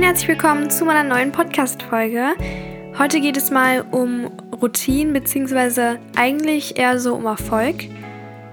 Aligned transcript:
und 0.00 0.06
herzlich 0.06 0.28
willkommen 0.28 0.70
zu 0.70 0.86
meiner 0.86 1.02
neuen 1.06 1.30
Podcast-Folge. 1.30 2.34
Heute 2.96 3.20
geht 3.20 3.36
es 3.36 3.50
mal 3.50 3.82
um 3.90 4.30
Routinen, 4.50 5.12
beziehungsweise 5.12 6.00
eigentlich 6.16 6.78
eher 6.78 6.98
so 6.98 7.14
um 7.14 7.26
Erfolg. 7.26 7.84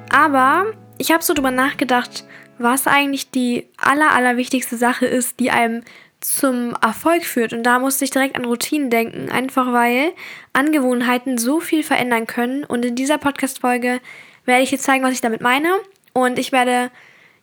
Aber 0.10 0.65
ich 0.97 1.10
habe 1.10 1.23
so 1.23 1.33
drüber 1.33 1.52
nachgedacht, 1.52 2.25
was 2.57 2.86
eigentlich 2.86 3.31
die 3.31 3.65
aller, 3.78 4.12
aller 4.12 4.36
wichtigste 4.36 4.75
Sache 4.75 5.06
ist, 5.06 5.40
die 5.40 5.49
einem 5.49 5.83
zum 6.20 6.76
Erfolg 6.81 7.24
führt. 7.24 7.54
Und 7.54 7.64
da 7.64 7.79
musste 7.79 8.04
ich 8.04 8.12
direkt 8.12 8.36
an 8.36 8.44
Routinen 8.44 8.90
denken, 8.90 9.32
einfach 9.32 9.72
weil 9.72 10.12
Angewohnheiten 10.52 11.38
so 11.38 11.62
viel 11.62 11.84
verändern 11.84 12.28
können. 12.28 12.66
Und 12.66 12.84
in 12.84 12.96
dieser 12.96 13.20
Podcast-Folge 13.20 14.02
werde 14.44 14.64
ich 14.64 14.72
jetzt 14.72 14.84
zeigen, 14.84 15.06
was 15.06 15.14
ich 15.14 15.22
damit 15.22 15.40
meine. 15.40 15.70
Und 16.12 16.40
ich 16.40 16.52
werde 16.52 16.91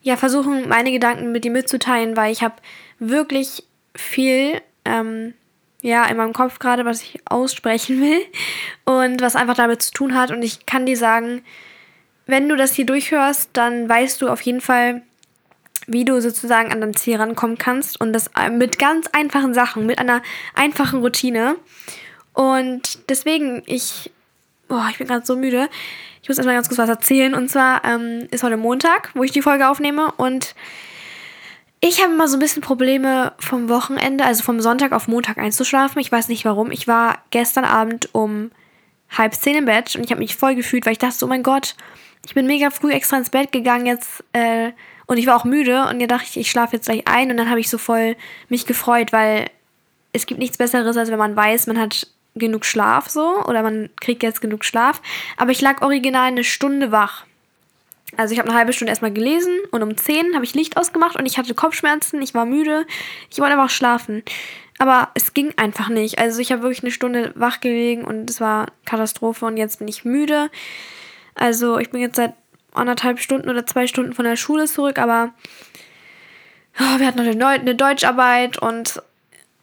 ja 0.03 0.19
versuchen, 0.19 0.69
meine 0.69 0.93
Gedanken 0.93 1.33
mit 1.33 1.47
dir 1.47 1.51
mitzuteilen, 1.51 2.19
weil 2.19 2.33
ich 2.33 2.43
habe 2.43 2.57
wirklich 2.99 3.65
viel 3.95 4.61
ähm, 4.85 5.35
ja 5.83 6.07
in 6.07 6.17
meinem 6.17 6.33
Kopf 6.33 6.59
gerade, 6.59 6.85
was 6.85 7.03
ich 7.03 7.21
aussprechen 7.27 8.01
will 8.01 8.21
und 8.85 9.21
was 9.21 9.37
einfach 9.37 9.55
damit 9.55 9.83
zu 9.83 9.93
tun 9.93 10.15
hat. 10.15 10.31
Und 10.31 10.43
ich 10.43 10.67
kann 10.67 10.87
dir 10.87 10.97
sagen, 10.97 11.43
wenn 12.27 12.49
du 12.49 12.57
das 12.57 12.75
hier 12.75 12.87
durchhörst, 12.87 13.51
dann 13.53 13.89
weißt 13.89 14.23
du 14.23 14.29
auf 14.29 14.41
jeden 14.41 14.63
Fall, 14.63 15.03
wie 15.87 16.07
du 16.07 16.21
sozusagen 16.21 16.73
an 16.73 16.81
dein 16.81 16.95
Ziel 16.95 17.17
rankommen 17.17 17.59
kannst 17.59 18.01
und 18.01 18.15
das 18.15 18.31
äh, 18.39 18.49
mit 18.49 18.79
ganz 18.79 19.09
einfachen 19.13 19.53
Sachen, 19.53 19.85
mit 19.85 19.99
einer 19.99 20.23
einfachen 20.55 21.01
Routine. 21.01 21.57
Und 22.33 22.99
deswegen, 23.11 23.63
ich, 23.67 24.11
boah, 24.69 24.89
ich 24.91 24.99
bin 24.99 25.07
gerade 25.07 25.27
so 25.27 25.37
müde. 25.37 25.69
Ich 26.23 26.29
muss 26.29 26.39
erstmal 26.39 26.57
ganz 26.57 26.69
kurz 26.69 26.79
was 26.79 26.89
erzählen. 26.89 27.35
Und 27.35 27.51
zwar 27.51 27.85
ähm, 27.85 28.27
ist 28.31 28.43
heute 28.43 28.57
Montag, 28.57 29.11
wo 29.15 29.23
ich 29.23 29.31
die 29.31 29.43
Folge 29.43 29.69
aufnehme. 29.69 30.13
Und 30.17 30.55
ich 31.87 32.03
habe 32.03 32.15
immer 32.15 32.29
so 32.29 32.39
ein 32.39 32.41
bisschen 32.41 32.63
Probleme 32.63 33.35
vom 33.39 33.69
Wochenende, 33.69 34.25
also 34.25 34.43
vom 34.43 34.59
Sonntag 34.63 34.93
auf 34.93 35.07
Montag 35.07 35.37
einzuschlafen. 35.37 36.01
Ich 36.01 36.11
weiß 36.11 36.29
nicht 36.29 36.47
warum. 36.47 36.71
Ich 36.71 36.89
war 36.89 37.19
gestern 37.31 37.67
Abend 37.67 38.09
um 38.15 38.51
halb 39.11 39.35
zehn 39.35 39.57
im 39.57 39.67
Bett 39.67 39.95
und 39.95 40.03
ich 40.03 40.11
habe 40.11 40.21
mich 40.21 40.35
voll 40.35 40.55
gefühlt, 40.55 40.87
weil 40.87 40.95
ich 40.95 40.99
dachte, 40.99 41.23
oh 41.23 41.29
mein 41.29 41.43
Gott, 41.43 41.75
ich 42.25 42.33
bin 42.33 42.47
mega 42.47 42.71
früh 42.71 42.91
extra 42.91 43.19
ins 43.19 43.29
Bett 43.29 43.53
gegangen 43.53 43.85
jetzt 43.85 44.25
äh, 44.33 44.73
und 45.05 45.19
ich 45.19 45.27
war 45.27 45.37
auch 45.37 45.45
müde 45.45 45.83
und 45.83 46.01
dann 46.01 46.09
dachte 46.09 46.27
ich, 46.31 46.39
ich 46.39 46.51
schlafe 46.51 46.75
jetzt 46.75 46.87
gleich 46.87 47.07
ein 47.07 47.31
und 47.31 47.37
dann 47.37 47.51
habe 47.51 47.61
ich 47.61 47.69
so 47.69 47.77
voll 47.77 48.17
mich 48.49 48.65
gefreut, 48.65 49.13
weil 49.13 49.51
es 50.15 50.25
gibt 50.25 50.41
nichts 50.41 50.57
Besseres, 50.57 50.97
als 50.97 51.11
wenn 51.11 51.19
man 51.19 51.37
weiß, 51.37 51.67
man 51.67 51.79
hat 51.79 52.07
genug 52.35 52.65
Schlaf 52.65 53.11
so 53.11 53.45
oder 53.45 53.63
man 53.63 53.91
kriegt 54.01 54.23
jetzt 54.23 54.41
genug 54.41 54.65
Schlaf. 54.65 55.03
Aber 55.37 55.51
ich 55.51 55.61
lag 55.61 55.83
original 55.83 56.29
eine 56.29 56.45
Stunde 56.45 56.93
wach. 56.93 57.27
Also 58.17 58.33
ich 58.33 58.39
habe 58.39 58.49
eine 58.49 58.59
halbe 58.59 58.73
Stunde 58.73 58.91
erstmal 58.91 59.13
gelesen 59.13 59.53
und 59.71 59.83
um 59.83 59.97
10 59.97 60.35
habe 60.35 60.45
ich 60.45 60.55
Licht 60.55 60.77
ausgemacht 60.77 61.17
und 61.17 61.27
ich 61.27 61.39
hatte 61.39 61.55
Kopfschmerzen, 61.55 62.23
ich 62.23 62.35
war 62.35 62.45
müde, 62.45 62.87
ich 63.31 63.39
wollte 63.39 63.55
einfach 63.55 63.71
schlafen. 63.71 64.23
Aber 64.79 65.11
es 65.15 65.35
ging 65.35 65.55
einfach 65.57 65.89
nicht. 65.89 66.19
Also 66.19 66.41
ich 66.41 66.51
habe 66.51 66.63
wirklich 66.63 66.83
eine 66.83 66.91
Stunde 66.91 67.33
wach 67.37 67.61
gelegen 67.61 68.05
und 68.05 68.29
es 68.29 68.41
war 68.41 68.67
Katastrophe 68.85 69.47
und 69.47 69.57
jetzt 69.57 69.79
bin 69.79 69.89
ich 69.89 70.05
müde. 70.05 70.51
Also 71.35 71.79
ich 71.79 71.91
bin 71.91 72.01
jetzt 72.01 72.17
seit 72.17 72.35
anderthalb 72.73 73.21
Stunden 73.21 73.49
oder 73.49 73.67
zwei 73.67 73.87
Stunden 73.87 74.13
von 74.13 74.25
der 74.25 74.37
Schule 74.37 74.67
zurück, 74.67 74.99
aber 74.99 75.33
oh, 76.79 76.99
wir 76.99 77.07
hatten 77.07 77.25
noch 77.25 77.49
eine, 77.49 77.75
Deutscharbeit 77.75 78.59
und 78.59 79.01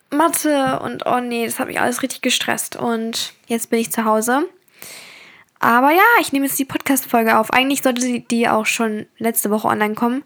Mathe 0.10 0.80
und 0.80 1.06
oh 1.06 1.20
nee, 1.20 1.46
das 1.46 1.60
hat 1.60 1.68
mich 1.68 1.80
alles 1.80 2.02
richtig 2.02 2.22
gestresst. 2.22 2.76
Und 2.76 3.34
jetzt 3.48 3.70
bin 3.70 3.80
ich 3.80 3.92
zu 3.92 4.06
Hause. 4.06 4.46
Aber 5.62 5.92
ja, 5.92 6.02
ich 6.20 6.34
nehme 6.34 6.48
jetzt 6.48 6.58
die 6.58 6.66
Podcast-Folge 6.66 7.38
auf. 7.38 7.54
Eigentlich 7.54 7.84
sollte 7.84 8.20
die 8.20 8.50
auch 8.50 8.66
schon 8.66 9.06
letzte 9.20 9.52
Woche 9.52 9.68
online 9.68 9.94
kommen. 9.94 10.24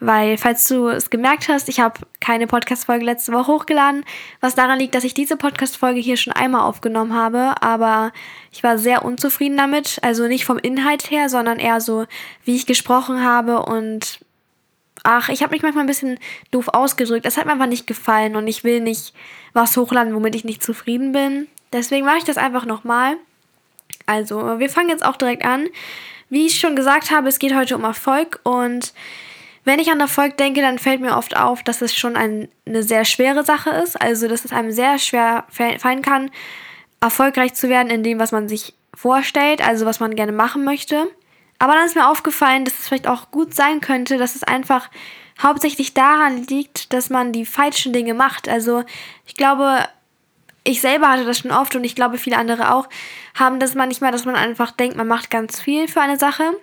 Weil, 0.00 0.36
falls 0.36 0.66
du 0.66 0.88
es 0.88 1.08
gemerkt 1.08 1.48
hast, 1.48 1.68
ich 1.68 1.78
habe 1.78 2.00
keine 2.20 2.48
Podcast-Folge 2.48 3.04
letzte 3.04 3.32
Woche 3.32 3.52
hochgeladen, 3.52 4.04
was 4.40 4.56
daran 4.56 4.80
liegt, 4.80 4.96
dass 4.96 5.04
ich 5.04 5.14
diese 5.14 5.36
Podcast-Folge 5.36 6.00
hier 6.00 6.16
schon 6.16 6.32
einmal 6.32 6.62
aufgenommen 6.62 7.14
habe, 7.14 7.54
aber 7.62 8.12
ich 8.50 8.64
war 8.64 8.76
sehr 8.76 9.04
unzufrieden 9.04 9.56
damit. 9.56 10.00
Also 10.02 10.26
nicht 10.26 10.44
vom 10.44 10.58
Inhalt 10.58 11.10
her, 11.10 11.28
sondern 11.28 11.60
eher 11.60 11.80
so, 11.80 12.06
wie 12.44 12.56
ich 12.56 12.66
gesprochen 12.66 13.24
habe 13.24 13.62
und 13.62 14.18
ach, 15.04 15.28
ich 15.28 15.42
habe 15.42 15.52
mich 15.52 15.62
manchmal 15.62 15.84
ein 15.84 15.88
bisschen 15.88 16.18
doof 16.50 16.68
ausgedrückt. 16.72 17.24
Das 17.24 17.36
hat 17.36 17.46
mir 17.46 17.52
einfach 17.52 17.66
nicht 17.66 17.86
gefallen 17.86 18.34
und 18.34 18.48
ich 18.48 18.64
will 18.64 18.80
nicht 18.80 19.14
was 19.52 19.76
hochladen, 19.76 20.14
womit 20.14 20.34
ich 20.34 20.44
nicht 20.44 20.62
zufrieden 20.62 21.12
bin. 21.12 21.46
Deswegen 21.72 22.04
mache 22.04 22.18
ich 22.18 22.24
das 22.24 22.38
einfach 22.38 22.66
nochmal. 22.66 23.16
Also, 24.06 24.58
wir 24.58 24.68
fangen 24.68 24.88
jetzt 24.88 25.04
auch 25.04 25.16
direkt 25.16 25.44
an. 25.44 25.68
Wie 26.30 26.46
ich 26.46 26.58
schon 26.58 26.76
gesagt 26.76 27.10
habe, 27.10 27.28
es 27.28 27.38
geht 27.38 27.54
heute 27.54 27.76
um 27.76 27.84
Erfolg 27.84 28.40
und 28.42 28.92
wenn 29.64 29.78
ich 29.78 29.90
an 29.90 30.00
Erfolg 30.00 30.36
denke, 30.36 30.60
dann 30.60 30.78
fällt 30.78 31.00
mir 31.00 31.16
oft 31.16 31.36
auf, 31.36 31.62
dass 31.62 31.80
es 31.80 31.94
schon 31.94 32.16
ein, 32.16 32.48
eine 32.66 32.82
sehr 32.82 33.04
schwere 33.04 33.44
Sache 33.44 33.70
ist. 33.70 34.00
Also, 34.00 34.28
dass 34.28 34.44
es 34.44 34.52
einem 34.52 34.72
sehr 34.72 34.98
schwer 34.98 35.44
fallen 35.50 36.02
kann, 36.02 36.30
erfolgreich 37.00 37.54
zu 37.54 37.68
werden 37.68 37.90
in 37.90 38.02
dem, 38.02 38.18
was 38.18 38.32
man 38.32 38.48
sich 38.48 38.74
vorstellt, 38.94 39.66
also 39.66 39.86
was 39.86 40.00
man 40.00 40.16
gerne 40.16 40.32
machen 40.32 40.64
möchte. 40.64 41.06
Aber 41.58 41.72
dann 41.72 41.86
ist 41.86 41.96
mir 41.96 42.08
aufgefallen, 42.08 42.64
dass 42.64 42.78
es 42.78 42.88
vielleicht 42.88 43.06
auch 43.06 43.30
gut 43.30 43.54
sein 43.54 43.80
könnte, 43.80 44.18
dass 44.18 44.34
es 44.34 44.42
einfach 44.42 44.90
hauptsächlich 45.42 45.94
daran 45.94 46.44
liegt, 46.46 46.92
dass 46.92 47.10
man 47.10 47.32
die 47.32 47.46
falschen 47.46 47.92
Dinge 47.92 48.14
macht. 48.14 48.48
Also, 48.48 48.84
ich 49.26 49.34
glaube, 49.34 49.78
ich 50.64 50.80
selber 50.80 51.10
hatte 51.10 51.24
das 51.24 51.38
schon 51.38 51.50
oft 51.52 51.76
und 51.76 51.84
ich 51.84 51.94
glaube, 51.94 52.18
viele 52.18 52.38
andere 52.38 52.74
auch, 52.74 52.88
haben 53.34 53.60
das 53.60 53.74
manchmal, 53.74 54.12
dass 54.12 54.24
man 54.24 54.34
einfach 54.34 54.70
denkt, 54.70 54.96
man 54.96 55.06
macht 55.06 55.30
ganz 55.30 55.60
viel 55.60 55.88
für 55.88 56.00
eine 56.00 56.18
Sache 56.18 56.54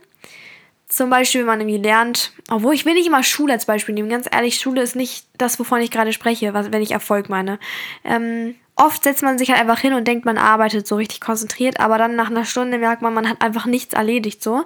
zum 0.92 1.10
Beispiel, 1.10 1.42
wenn 1.42 1.48
man 1.48 1.62
irgendwie 1.62 1.82
lernt, 1.82 2.34
obwohl 2.50 2.74
ich 2.74 2.86
will 2.86 2.94
nicht 2.94 3.08
immer 3.08 3.24
Schule 3.24 3.54
als 3.54 3.66
Beispiel 3.66 3.96
nehmen. 3.96 4.10
Ganz 4.10 4.28
ehrlich, 4.30 4.60
Schule 4.60 4.82
ist 4.82 4.96
nicht 4.96 5.26
das, 5.38 5.58
wovon 5.58 5.80
ich 5.80 5.90
gerade 5.90 6.12
spreche, 6.12 6.54
was, 6.54 6.72
wenn 6.72 6.82
ich 6.82 6.92
Erfolg 6.92 7.30
meine. 7.30 7.60
Ähm, 8.04 8.56
oft 8.76 9.04
setzt 9.04 9.24
man 9.24 9.38
sich 9.38 9.50
halt 9.50 9.62
einfach 9.62 9.80
hin 9.80 9.94
und 9.94 10.06
denkt, 10.06 10.26
man 10.26 10.38
arbeitet 10.38 10.86
so 10.86 10.98
richtig 10.98 11.22
konzentriert, 11.22 11.80
aber 11.80 11.98
dann 11.98 12.18
nach 12.18 12.30
einer 12.30 12.44
Stunde 12.44 12.78
merkt 12.78 13.02
man, 13.02 13.14
man 13.14 13.30
hat 13.30 13.42
einfach 13.42 13.66
nichts 13.66 13.94
erledigt 13.94 14.44
so. 14.44 14.66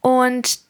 Und 0.00 0.60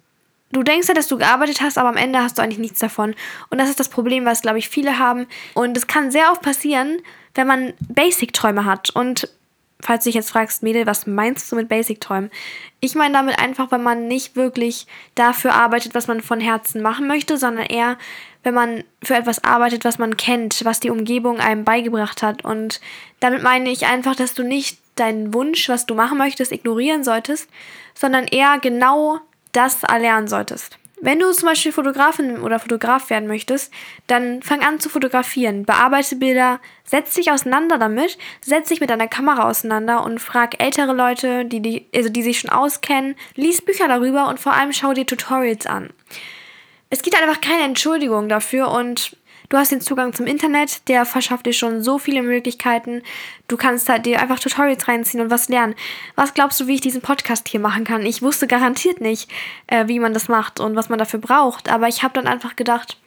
du 0.50 0.62
denkst 0.62 0.88
ja, 0.88 0.94
dass 0.94 1.08
du 1.08 1.18
gearbeitet 1.18 1.60
hast, 1.60 1.76
aber 1.76 1.90
am 1.90 1.98
Ende 1.98 2.20
hast 2.20 2.38
du 2.38 2.42
eigentlich 2.42 2.58
nichts 2.58 2.78
davon. 2.78 3.14
Und 3.50 3.58
das 3.58 3.68
ist 3.68 3.78
das 3.78 3.90
Problem, 3.90 4.24
was, 4.24 4.40
glaube 4.40 4.58
ich, 4.58 4.70
viele 4.70 4.98
haben. 4.98 5.26
Und 5.52 5.76
es 5.76 5.86
kann 5.86 6.10
sehr 6.10 6.32
oft 6.32 6.40
passieren, 6.40 7.02
wenn 7.36 7.46
man 7.46 7.74
Basic-Träume 7.88 8.64
hat. 8.64 8.90
Und 8.90 9.28
falls 9.80 10.04
du 10.04 10.08
dich 10.08 10.14
jetzt 10.14 10.30
fragst, 10.30 10.62
Mädel, 10.62 10.86
was 10.86 11.06
meinst 11.06 11.50
du 11.50 11.56
mit 11.56 11.68
Basic-Träumen? 11.68 12.30
Ich 12.80 12.94
meine 12.94 13.14
damit 13.14 13.38
einfach, 13.38 13.70
wenn 13.70 13.82
man 13.82 14.08
nicht 14.08 14.36
wirklich 14.36 14.86
dafür 15.14 15.54
arbeitet, 15.54 15.94
was 15.94 16.08
man 16.08 16.20
von 16.20 16.40
Herzen 16.40 16.82
machen 16.82 17.06
möchte, 17.06 17.38
sondern 17.38 17.66
eher, 17.66 17.98
wenn 18.42 18.54
man 18.54 18.84
für 19.02 19.14
etwas 19.14 19.44
arbeitet, 19.44 19.84
was 19.84 19.98
man 19.98 20.16
kennt, 20.16 20.64
was 20.64 20.80
die 20.80 20.90
Umgebung 20.90 21.38
einem 21.40 21.64
beigebracht 21.64 22.22
hat. 22.22 22.44
Und 22.44 22.80
damit 23.20 23.42
meine 23.42 23.70
ich 23.70 23.86
einfach, 23.86 24.16
dass 24.16 24.34
du 24.34 24.42
nicht 24.42 24.78
deinen 24.96 25.34
Wunsch, 25.34 25.68
was 25.68 25.86
du 25.86 25.94
machen 25.94 26.18
möchtest, 26.18 26.52
ignorieren 26.52 27.04
solltest, 27.04 27.48
sondern 27.94 28.24
eher 28.24 28.58
genau 28.58 29.20
das 29.52 29.82
erlernen 29.82 30.28
solltest. 30.28 30.78
Wenn 30.98 31.18
du 31.18 31.30
zum 31.32 31.48
Beispiel 31.48 31.72
Fotografin 31.72 32.40
oder 32.40 32.58
Fotograf 32.58 33.10
werden 33.10 33.28
möchtest, 33.28 33.72
dann 34.06 34.42
fang 34.42 34.62
an 34.62 34.80
zu 34.80 34.88
fotografieren, 34.88 35.66
bearbeite 35.66 36.16
Bilder, 36.16 36.58
setz 36.84 37.14
dich 37.14 37.30
auseinander 37.30 37.76
damit, 37.76 38.16
setz 38.40 38.68
dich 38.70 38.80
mit 38.80 38.88
deiner 38.88 39.06
Kamera 39.06 39.48
auseinander 39.48 40.02
und 40.04 40.20
frag 40.20 40.62
ältere 40.62 40.94
Leute, 40.94 41.44
die, 41.44 41.60
die, 41.60 41.86
also 41.94 42.08
die 42.08 42.22
sich 42.22 42.40
schon 42.40 42.50
auskennen, 42.50 43.14
lies 43.34 43.60
Bücher 43.60 43.88
darüber 43.88 44.28
und 44.28 44.40
vor 44.40 44.54
allem 44.54 44.72
schau 44.72 44.94
dir 44.94 45.04
Tutorials 45.04 45.66
an. 45.66 45.90
Es 46.88 47.02
gibt 47.02 47.20
einfach 47.20 47.42
keine 47.42 47.64
Entschuldigung 47.64 48.28
dafür 48.30 48.70
und 48.70 49.16
Du 49.48 49.56
hast 49.56 49.70
den 49.70 49.80
Zugang 49.80 50.12
zum 50.12 50.26
Internet, 50.26 50.88
der 50.88 51.06
verschafft 51.06 51.46
dir 51.46 51.52
schon 51.52 51.82
so 51.82 51.98
viele 51.98 52.22
Möglichkeiten. 52.22 53.02
Du 53.48 53.56
kannst 53.56 53.88
halt 53.88 54.06
dir 54.06 54.20
einfach 54.20 54.40
Tutorials 54.40 54.88
reinziehen 54.88 55.22
und 55.22 55.30
was 55.30 55.48
lernen. 55.48 55.74
Was 56.16 56.34
glaubst 56.34 56.58
du, 56.60 56.66
wie 56.66 56.74
ich 56.74 56.80
diesen 56.80 57.00
Podcast 57.00 57.48
hier 57.48 57.60
machen 57.60 57.84
kann? 57.84 58.04
Ich 58.04 58.22
wusste 58.22 58.46
garantiert 58.46 59.00
nicht, 59.00 59.30
äh, 59.68 59.86
wie 59.86 60.00
man 60.00 60.14
das 60.14 60.28
macht 60.28 60.58
und 60.58 60.74
was 60.74 60.88
man 60.88 60.98
dafür 60.98 61.20
braucht. 61.20 61.68
Aber 61.68 61.86
ich 61.86 62.02
habe 62.02 62.14
dann 62.14 62.26
einfach 62.26 62.56
gedacht, 62.56 62.98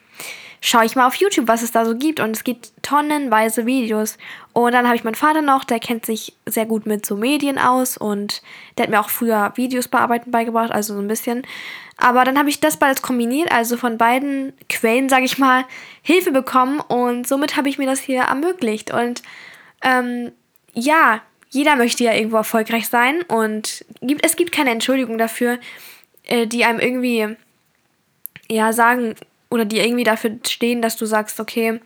schaue 0.62 0.86
ich 0.86 0.96
mal 0.96 1.08
auf 1.08 1.16
YouTube, 1.16 1.48
was 1.48 1.62
es 1.62 1.72
da 1.72 1.86
so 1.86 1.96
gibt. 1.96 2.20
Und 2.20 2.32
es 2.32 2.44
gibt 2.44 2.72
tonnenweise 2.82 3.66
Videos. 3.66 4.18
Und 4.54 4.74
dann 4.74 4.86
habe 4.86 4.96
ich 4.96 5.04
meinen 5.04 5.16
Vater 5.16 5.42
noch, 5.42 5.64
der 5.64 5.80
kennt 5.80 6.06
sich 6.06 6.36
sehr 6.46 6.66
gut 6.66 6.86
mit 6.86 7.06
so 7.06 7.16
Medien 7.16 7.58
aus 7.58 7.98
und 7.98 8.42
der 8.78 8.84
hat 8.84 8.90
mir 8.90 9.00
auch 9.00 9.10
früher 9.10 9.54
Videos 9.56 9.88
bearbeiten 9.88 10.32
beigebracht, 10.32 10.72
also 10.72 10.96
so 10.96 11.00
ein 11.00 11.08
bisschen. 11.08 11.44
Aber 11.98 12.24
dann 12.24 12.38
habe 12.38 12.50
ich 12.50 12.60
das 12.60 12.78
beides 12.78 13.02
kombiniert, 13.02 13.52
also 13.52 13.78
von 13.78 13.98
beiden 13.98 14.54
Quellen, 14.70 15.10
sage 15.10 15.26
ich 15.26 15.38
mal, 15.38 15.66
Hilfe 16.02 16.32
bekommen 16.32 16.80
und 16.80 17.28
somit 17.28 17.58
habe 17.58 17.70
ich 17.70 17.78
mir 17.78 17.86
das 17.86 18.00
hier 18.00 18.24
ermöglicht. 18.24 18.92
Und 18.92 19.22
ähm, 19.84 20.32
ja, 20.74 21.22
jeder 21.50 21.76
möchte 21.76 22.04
ja 22.04 22.14
irgendwo 22.14 22.38
erfolgreich 22.38 22.88
sein 22.88 23.22
und 23.24 23.86
gibt, 24.02 24.26
es 24.26 24.36
gibt 24.36 24.52
keine 24.52 24.72
Entschuldigung 24.72 25.18
dafür, 25.18 25.60
äh, 26.24 26.48
die 26.48 26.64
einem 26.64 26.80
irgendwie 26.80 27.36
ja 28.50 28.74
sagen 28.74 29.16
oder 29.50 29.66
die 29.66 29.80
irgendwie 29.80 30.04
dafür 30.04 30.38
stehen, 30.46 30.82
dass 30.82 30.96
du 30.96 31.06
sagst, 31.06 31.40
okay, 31.40 31.80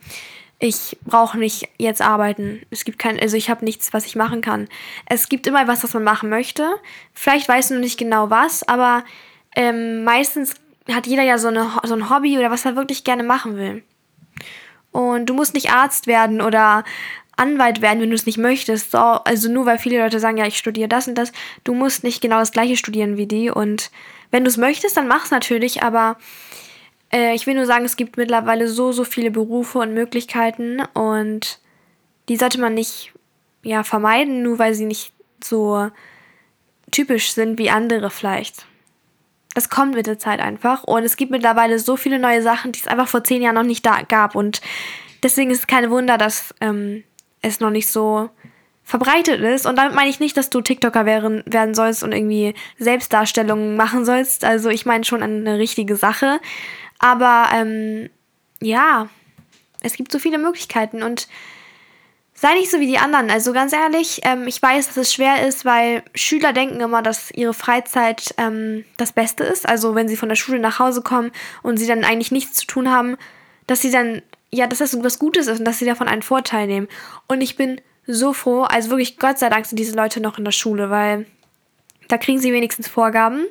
ich 0.58 0.96
brauche 1.04 1.38
nicht 1.38 1.68
jetzt 1.78 2.00
arbeiten. 2.00 2.62
Es 2.70 2.84
gibt 2.84 2.98
kein, 2.98 3.18
also 3.18 3.36
ich 3.36 3.50
habe 3.50 3.64
nichts, 3.64 3.92
was 3.92 4.06
ich 4.06 4.16
machen 4.16 4.40
kann. 4.40 4.68
Es 5.06 5.28
gibt 5.28 5.46
immer 5.46 5.66
was, 5.66 5.82
was 5.82 5.94
man 5.94 6.04
machen 6.04 6.28
möchte. 6.30 6.68
Vielleicht 7.12 7.48
weißt 7.48 7.72
du 7.72 7.78
nicht 7.78 7.98
genau 7.98 8.30
was, 8.30 8.66
aber 8.66 9.04
ähm, 9.56 10.04
meistens 10.04 10.54
hat 10.90 11.06
jeder 11.06 11.22
ja 11.22 11.38
so, 11.38 11.48
eine, 11.48 11.70
so 11.82 11.94
ein 11.94 12.10
Hobby 12.10 12.38
oder 12.38 12.50
was 12.50 12.64
er 12.64 12.76
wirklich 12.76 13.04
gerne 13.04 13.22
machen 13.22 13.56
will. 13.56 13.82
Und 14.92 15.26
du 15.26 15.34
musst 15.34 15.54
nicht 15.54 15.72
Arzt 15.72 16.06
werden 16.06 16.40
oder 16.40 16.84
Anwalt 17.36 17.80
werden, 17.80 18.00
wenn 18.00 18.10
du 18.10 18.14
es 18.14 18.26
nicht 18.26 18.38
möchtest. 18.38 18.92
So, 18.92 18.98
also 18.98 19.50
nur 19.50 19.66
weil 19.66 19.78
viele 19.78 19.98
Leute 19.98 20.20
sagen, 20.20 20.36
ja, 20.36 20.46
ich 20.46 20.56
studiere 20.56 20.88
das 20.88 21.08
und 21.08 21.16
das. 21.16 21.32
Du 21.64 21.74
musst 21.74 22.04
nicht 22.04 22.20
genau 22.20 22.38
das 22.38 22.52
gleiche 22.52 22.76
studieren 22.76 23.16
wie 23.16 23.26
die. 23.26 23.50
Und 23.50 23.90
wenn 24.30 24.44
du 24.44 24.48
es 24.48 24.56
möchtest, 24.56 24.96
dann 24.96 25.08
mach 25.08 25.24
es 25.24 25.30
natürlich. 25.30 25.82
Aber 25.82 26.16
äh, 27.14 27.34
ich 27.34 27.46
will 27.46 27.54
nur 27.54 27.66
sagen, 27.66 27.84
es 27.84 27.96
gibt 27.96 28.16
mittlerweile 28.16 28.68
so, 28.68 28.92
so 28.92 29.04
viele 29.04 29.30
Berufe 29.30 29.78
und 29.78 29.94
Möglichkeiten. 29.94 30.82
Und 30.92 31.60
die 32.28 32.36
sollte 32.36 32.60
man 32.60 32.74
nicht 32.74 33.12
ja, 33.62 33.84
vermeiden, 33.84 34.42
nur 34.42 34.58
weil 34.58 34.74
sie 34.74 34.84
nicht 34.84 35.12
so 35.42 35.90
typisch 36.90 37.32
sind 37.32 37.58
wie 37.58 37.70
andere 37.70 38.10
vielleicht. 38.10 38.66
Das 39.54 39.70
kommt 39.70 39.94
mit 39.94 40.06
der 40.06 40.18
Zeit 40.18 40.40
einfach. 40.40 40.82
Und 40.82 41.04
es 41.04 41.16
gibt 41.16 41.30
mittlerweile 41.30 41.78
so 41.78 41.96
viele 41.96 42.18
neue 42.18 42.42
Sachen, 42.42 42.72
die 42.72 42.80
es 42.80 42.88
einfach 42.88 43.08
vor 43.08 43.22
zehn 43.22 43.40
Jahren 43.40 43.54
noch 43.54 43.62
nicht 43.62 43.86
da 43.86 44.02
gab. 44.02 44.34
Und 44.34 44.60
deswegen 45.22 45.50
ist 45.50 45.60
es 45.60 45.66
kein 45.68 45.90
Wunder, 45.90 46.18
dass 46.18 46.52
ähm, 46.60 47.04
es 47.40 47.60
noch 47.60 47.70
nicht 47.70 47.88
so 47.88 48.30
verbreitet 48.82 49.40
ist. 49.40 49.64
Und 49.66 49.76
damit 49.76 49.94
meine 49.94 50.10
ich 50.10 50.20
nicht, 50.20 50.36
dass 50.36 50.50
du 50.50 50.60
TikToker 50.60 51.06
werden, 51.06 51.42
werden 51.46 51.74
sollst 51.74 52.02
und 52.02 52.12
irgendwie 52.12 52.54
Selbstdarstellungen 52.78 53.76
machen 53.76 54.04
sollst. 54.04 54.44
Also 54.44 54.68
ich 54.70 54.84
meine 54.86 55.04
schon 55.04 55.22
eine 55.22 55.58
richtige 55.58 55.96
Sache. 55.96 56.40
Aber 57.04 57.50
ähm, 57.52 58.08
ja, 58.62 59.10
es 59.82 59.92
gibt 59.92 60.10
so 60.10 60.18
viele 60.18 60.38
Möglichkeiten 60.38 61.02
und 61.02 61.28
sei 62.32 62.54
nicht 62.54 62.70
so 62.70 62.80
wie 62.80 62.86
die 62.86 62.96
anderen. 62.96 63.28
Also 63.28 63.52
ganz 63.52 63.74
ehrlich, 63.74 64.22
ähm, 64.22 64.48
ich 64.48 64.62
weiß, 64.62 64.86
dass 64.86 64.96
es 64.96 65.12
schwer 65.12 65.46
ist, 65.46 65.66
weil 65.66 66.02
Schüler 66.14 66.54
denken 66.54 66.80
immer, 66.80 67.02
dass 67.02 67.30
ihre 67.30 67.52
Freizeit 67.52 68.34
ähm, 68.38 68.86
das 68.96 69.12
Beste 69.12 69.44
ist. 69.44 69.68
Also 69.68 69.94
wenn 69.94 70.08
sie 70.08 70.16
von 70.16 70.30
der 70.30 70.36
Schule 70.36 70.58
nach 70.58 70.78
Hause 70.78 71.02
kommen 71.02 71.30
und 71.62 71.76
sie 71.76 71.86
dann 71.86 72.04
eigentlich 72.04 72.32
nichts 72.32 72.54
zu 72.54 72.66
tun 72.66 72.90
haben, 72.90 73.18
dass 73.66 73.82
sie 73.82 73.90
dann, 73.90 74.22
ja, 74.50 74.66
dass 74.66 74.78
das 74.78 74.96
was 75.04 75.18
Gutes 75.18 75.46
ist 75.46 75.58
und 75.58 75.66
dass 75.66 75.78
sie 75.78 75.84
davon 75.84 76.08
einen 76.08 76.22
Vorteil 76.22 76.66
nehmen. 76.66 76.88
Und 77.28 77.42
ich 77.42 77.56
bin 77.56 77.82
so 78.06 78.32
froh, 78.32 78.62
also 78.62 78.88
wirklich 78.88 79.18
Gott 79.18 79.38
sei 79.38 79.50
Dank 79.50 79.66
sind 79.66 79.76
diese 79.76 79.94
Leute 79.94 80.20
noch 80.20 80.38
in 80.38 80.44
der 80.46 80.52
Schule, 80.52 80.88
weil 80.88 81.26
da 82.08 82.16
kriegen 82.16 82.38
sie 82.38 82.54
wenigstens 82.54 82.88
Vorgaben. 82.88 83.44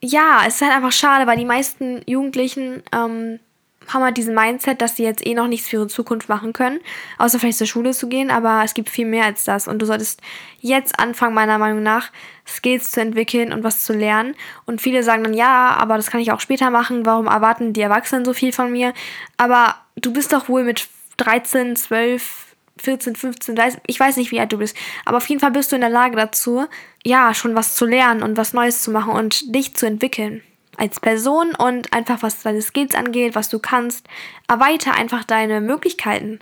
Ja, 0.00 0.44
es 0.46 0.56
ist 0.56 0.62
halt 0.62 0.72
einfach 0.72 0.92
schade, 0.92 1.26
weil 1.26 1.36
die 1.36 1.44
meisten 1.44 2.02
Jugendlichen 2.06 2.82
ähm, 2.92 3.40
haben 3.88 4.04
halt 4.04 4.16
diesen 4.16 4.34
Mindset, 4.34 4.80
dass 4.80 4.96
sie 4.96 5.02
jetzt 5.02 5.26
eh 5.26 5.34
noch 5.34 5.48
nichts 5.48 5.68
für 5.68 5.76
ihre 5.76 5.86
Zukunft 5.88 6.28
machen 6.28 6.52
können, 6.52 6.80
außer 7.18 7.38
vielleicht 7.38 7.58
zur 7.58 7.66
Schule 7.66 7.92
zu 7.92 8.08
gehen, 8.08 8.30
aber 8.30 8.62
es 8.64 8.74
gibt 8.74 8.90
viel 8.90 9.06
mehr 9.06 9.24
als 9.24 9.44
das. 9.44 9.66
Und 9.66 9.80
du 9.80 9.86
solltest 9.86 10.20
jetzt 10.60 10.98
anfangen, 10.98 11.34
meiner 11.34 11.58
Meinung 11.58 11.82
nach, 11.82 12.10
Skills 12.46 12.92
zu 12.92 13.00
entwickeln 13.00 13.52
und 13.52 13.64
was 13.64 13.84
zu 13.84 13.92
lernen. 13.92 14.34
Und 14.66 14.80
viele 14.80 15.02
sagen 15.02 15.24
dann, 15.24 15.34
ja, 15.34 15.70
aber 15.70 15.96
das 15.96 16.10
kann 16.10 16.20
ich 16.20 16.32
auch 16.32 16.40
später 16.40 16.70
machen, 16.70 17.04
warum 17.04 17.26
erwarten 17.26 17.72
die 17.72 17.80
Erwachsenen 17.80 18.24
so 18.24 18.32
viel 18.32 18.52
von 18.52 18.70
mir, 18.70 18.92
aber 19.36 19.76
du 19.96 20.12
bist 20.12 20.32
doch 20.32 20.48
wohl 20.48 20.64
mit 20.64 20.86
13, 21.16 21.74
12, 21.76 22.47
14, 22.78 23.16
15, 23.16 23.56
30, 23.56 23.80
ich 23.86 23.98
weiß 23.98 24.16
nicht, 24.16 24.30
wie 24.30 24.40
alt 24.40 24.52
du 24.52 24.58
bist, 24.58 24.76
aber 25.04 25.18
auf 25.18 25.28
jeden 25.28 25.40
Fall 25.40 25.50
bist 25.50 25.72
du 25.72 25.76
in 25.76 25.82
der 25.82 25.90
Lage 25.90 26.16
dazu, 26.16 26.66
ja, 27.04 27.34
schon 27.34 27.54
was 27.54 27.74
zu 27.74 27.86
lernen 27.86 28.22
und 28.22 28.36
was 28.36 28.52
Neues 28.52 28.82
zu 28.82 28.90
machen 28.90 29.12
und 29.12 29.54
dich 29.54 29.74
zu 29.74 29.86
entwickeln 29.86 30.42
als 30.76 31.00
Person 31.00 31.54
und 31.54 31.92
einfach 31.92 32.22
was 32.22 32.42
deine 32.42 32.62
Skills 32.62 32.94
angeht, 32.94 33.34
was 33.34 33.48
du 33.48 33.58
kannst, 33.58 34.06
erweiter 34.46 34.94
einfach 34.94 35.24
deine 35.24 35.60
Möglichkeiten. 35.60 36.38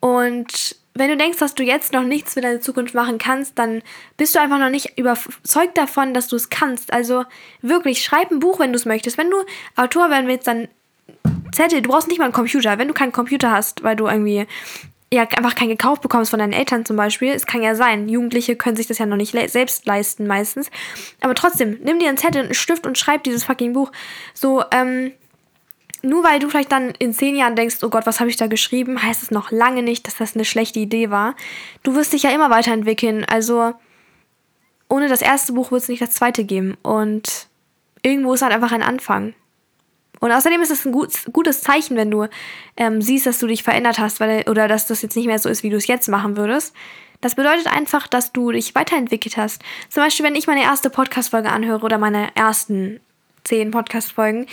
Und 0.00 0.76
wenn 0.94 1.08
du 1.08 1.16
denkst, 1.16 1.38
dass 1.38 1.54
du 1.54 1.62
jetzt 1.62 1.92
noch 1.92 2.02
nichts 2.02 2.34
für 2.34 2.40
deine 2.40 2.60
Zukunft 2.60 2.94
machen 2.94 3.18
kannst, 3.18 3.58
dann 3.58 3.82
bist 4.16 4.34
du 4.34 4.40
einfach 4.40 4.58
noch 4.58 4.68
nicht 4.68 4.98
überzeugt 4.98 5.78
davon, 5.78 6.12
dass 6.12 6.28
du 6.28 6.36
es 6.36 6.50
kannst. 6.50 6.92
Also 6.92 7.24
wirklich, 7.62 8.02
schreib 8.02 8.30
ein 8.30 8.40
Buch, 8.40 8.58
wenn 8.58 8.72
du 8.72 8.76
es 8.76 8.84
möchtest. 8.84 9.16
Wenn 9.16 9.30
du 9.30 9.36
Autor 9.76 10.10
werden 10.10 10.26
willst, 10.26 10.48
dann 10.48 10.68
Zettel, 11.52 11.82
du 11.82 11.88
brauchst 11.88 12.08
nicht 12.08 12.18
mal 12.18 12.24
einen 12.24 12.34
Computer. 12.34 12.78
Wenn 12.78 12.88
du 12.88 12.94
keinen 12.94 13.12
Computer 13.12 13.50
hast, 13.52 13.82
weil 13.84 13.96
du 13.96 14.06
irgendwie 14.06 14.46
ja 15.12 15.22
einfach 15.36 15.54
keinen 15.54 15.68
gekauft 15.68 16.00
bekommst 16.00 16.30
von 16.30 16.38
deinen 16.38 16.54
Eltern 16.54 16.86
zum 16.86 16.96
Beispiel. 16.96 17.32
Es 17.32 17.46
kann 17.46 17.62
ja 17.62 17.74
sein, 17.74 18.08
Jugendliche 18.08 18.56
können 18.56 18.76
sich 18.76 18.86
das 18.86 18.98
ja 18.98 19.06
noch 19.06 19.16
nicht 19.16 19.34
le 19.34 19.48
selbst 19.48 19.84
leisten 19.84 20.26
meistens. 20.26 20.70
Aber 21.20 21.34
trotzdem, 21.34 21.78
nimm 21.82 21.98
dir 21.98 22.08
einen 22.08 22.16
Zettel, 22.16 22.44
einen 22.44 22.54
Stift 22.54 22.86
und 22.86 22.96
schreib 22.96 23.22
dieses 23.24 23.44
fucking 23.44 23.74
Buch. 23.74 23.92
So, 24.32 24.64
ähm, 24.70 25.12
nur 26.00 26.24
weil 26.24 26.40
du 26.40 26.48
vielleicht 26.48 26.72
dann 26.72 26.92
in 26.98 27.12
zehn 27.12 27.36
Jahren 27.36 27.54
denkst, 27.54 27.76
oh 27.82 27.90
Gott, 27.90 28.06
was 28.06 28.20
habe 28.20 28.30
ich 28.30 28.36
da 28.36 28.46
geschrieben, 28.46 29.02
heißt 29.02 29.22
es 29.22 29.30
noch 29.30 29.50
lange 29.50 29.82
nicht, 29.82 30.06
dass 30.06 30.16
das 30.16 30.34
eine 30.34 30.46
schlechte 30.46 30.80
Idee 30.80 31.10
war. 31.10 31.36
Du 31.82 31.94
wirst 31.94 32.12
dich 32.12 32.22
ja 32.22 32.30
immer 32.30 32.50
weiterentwickeln. 32.50 33.24
Also 33.26 33.74
ohne 34.88 35.08
das 35.08 35.22
erste 35.22 35.52
Buch 35.52 35.70
wird 35.70 35.82
es 35.82 35.88
nicht 35.88 36.02
das 36.02 36.12
zweite 36.12 36.44
geben. 36.44 36.76
Und 36.82 37.48
irgendwo 38.02 38.32
ist 38.32 38.42
halt 38.42 38.52
einfach 38.52 38.72
ein 38.72 38.82
Anfang. 38.82 39.34
Und 40.22 40.30
außerdem 40.30 40.62
ist 40.62 40.70
es 40.70 40.84
ein 40.84 40.92
gut, 40.92 41.10
gutes 41.32 41.62
Zeichen, 41.62 41.96
wenn 41.96 42.08
du 42.08 42.28
ähm, 42.76 43.02
siehst, 43.02 43.26
dass 43.26 43.40
du 43.40 43.48
dich 43.48 43.64
verändert 43.64 43.98
hast, 43.98 44.20
weil, 44.20 44.48
oder 44.48 44.68
dass 44.68 44.86
das 44.86 45.02
jetzt 45.02 45.16
nicht 45.16 45.26
mehr 45.26 45.40
so 45.40 45.48
ist, 45.48 45.64
wie 45.64 45.68
du 45.68 45.76
es 45.76 45.88
jetzt 45.88 46.08
machen 46.08 46.36
würdest. 46.36 46.76
Das 47.20 47.34
bedeutet 47.34 47.66
einfach, 47.66 48.06
dass 48.06 48.30
du 48.30 48.52
dich 48.52 48.72
weiterentwickelt 48.76 49.36
hast. 49.36 49.62
Zum 49.88 50.04
Beispiel, 50.04 50.24
wenn 50.24 50.36
ich 50.36 50.46
meine 50.46 50.62
erste 50.62 50.90
Podcast-Folge 50.90 51.50
anhöre 51.50 51.84
oder 51.84 51.98
meine 51.98 52.28
ersten 52.36 53.00
zehn 53.42 53.72
Podcast-Folgen, 53.72 54.46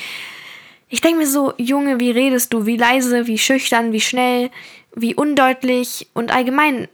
ich 0.88 1.02
denke 1.02 1.20
mir 1.20 1.28
so, 1.28 1.54
Junge, 1.58 2.00
wie 2.00 2.10
redest 2.10 2.52
du? 2.52 2.66
Wie 2.66 2.78
leise, 2.78 3.28
wie 3.28 3.38
schüchtern, 3.38 3.92
wie 3.92 4.02
schnell, 4.02 4.50
wie 4.96 5.14
undeutlich 5.14 6.10
und 6.16 6.34
allgemein. 6.34 6.88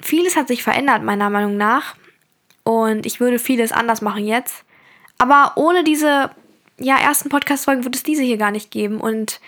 Vieles 0.00 0.34
hat 0.34 0.48
sich 0.48 0.62
verändert, 0.62 1.02
meiner 1.02 1.28
Meinung 1.28 1.58
nach. 1.58 1.94
Und 2.64 3.04
ich 3.04 3.20
würde 3.20 3.38
vieles 3.38 3.70
anders 3.70 4.00
machen 4.00 4.24
jetzt. 4.26 4.64
Aber 5.18 5.52
ohne 5.56 5.84
diese 5.84 6.30
ja, 6.78 6.96
ersten 6.96 7.28
Podcast-Folgen 7.28 7.84
wird 7.84 7.96
es 7.96 8.02
diese 8.02 8.22
hier 8.22 8.36
gar 8.36 8.50
nicht 8.50 8.70
geben. 8.70 9.00
Und 9.00 9.40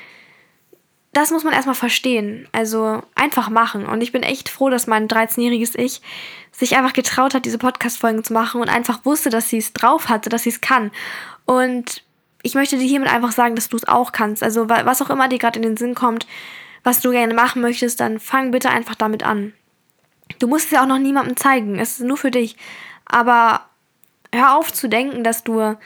das 1.13 1.31
muss 1.31 1.45
man 1.45 1.53
erstmal 1.53 1.75
verstehen. 1.75 2.49
Also 2.53 3.03
einfach 3.15 3.49
machen. 3.49 3.87
Und 3.87 4.03
ich 4.03 4.13
bin 4.13 4.23
echt 4.23 4.49
froh, 4.49 4.71
dass 4.71 4.87
mein 4.87 5.09
13-jähriges 5.09 5.79
Ich 5.79 6.03
sich 6.53 6.77
einfach 6.77 6.93
getraut 6.93 7.35
hat, 7.35 7.45
diese 7.45 7.59
Podcast-Folgen 7.59 8.25
zu 8.25 8.33
machen 8.33 8.61
und 8.61 8.69
einfach 8.69 9.05
wusste, 9.05 9.31
dass 9.31 9.49
sie 9.49 9.59
es 9.59 9.73
drauf 9.73 10.09
hatte, 10.09 10.29
dass 10.29 10.43
sie 10.43 10.51
es 10.51 10.61
kann. 10.61 10.91
Und 11.47 12.03
ich 12.43 12.55
möchte 12.55 12.79
dir 12.79 12.87
hiermit 12.87 13.13
einfach 13.13 13.33
sagen, 13.33 13.55
dass 13.55 13.69
du 13.69 13.77
es 13.77 13.87
auch 13.87 14.13
kannst. 14.13 14.43
Also 14.43 14.69
was 14.69 15.03
auch 15.03 15.11
immer 15.11 15.29
dir 15.29 15.39
gerade 15.39 15.59
in 15.59 15.63
den 15.63 15.77
Sinn 15.77 15.95
kommt, 15.95 16.27
was 16.83 17.01
du 17.01 17.11
gerne 17.11 17.35
machen 17.35 17.63
möchtest, 17.63 18.01
dann 18.01 18.19
fang 18.19 18.51
bitte 18.51 18.71
einfach 18.71 18.95
damit 18.95 19.23
an. 19.23 19.53
Du 20.39 20.47
musst 20.47 20.67
es 20.67 20.71
ja 20.71 20.83
auch 20.83 20.87
noch 20.87 20.99
niemandem 20.99 21.37
zeigen. 21.37 21.79
Es 21.79 21.93
ist 21.93 22.01
nur 22.01 22.17
für 22.17 22.31
dich. 22.31 22.57
Aber 23.05 23.67
hör 24.33 24.57
auf 24.57 24.73
zu 24.73 24.89
denken, 24.89 25.25
dass 25.25 25.45
du 25.45 25.77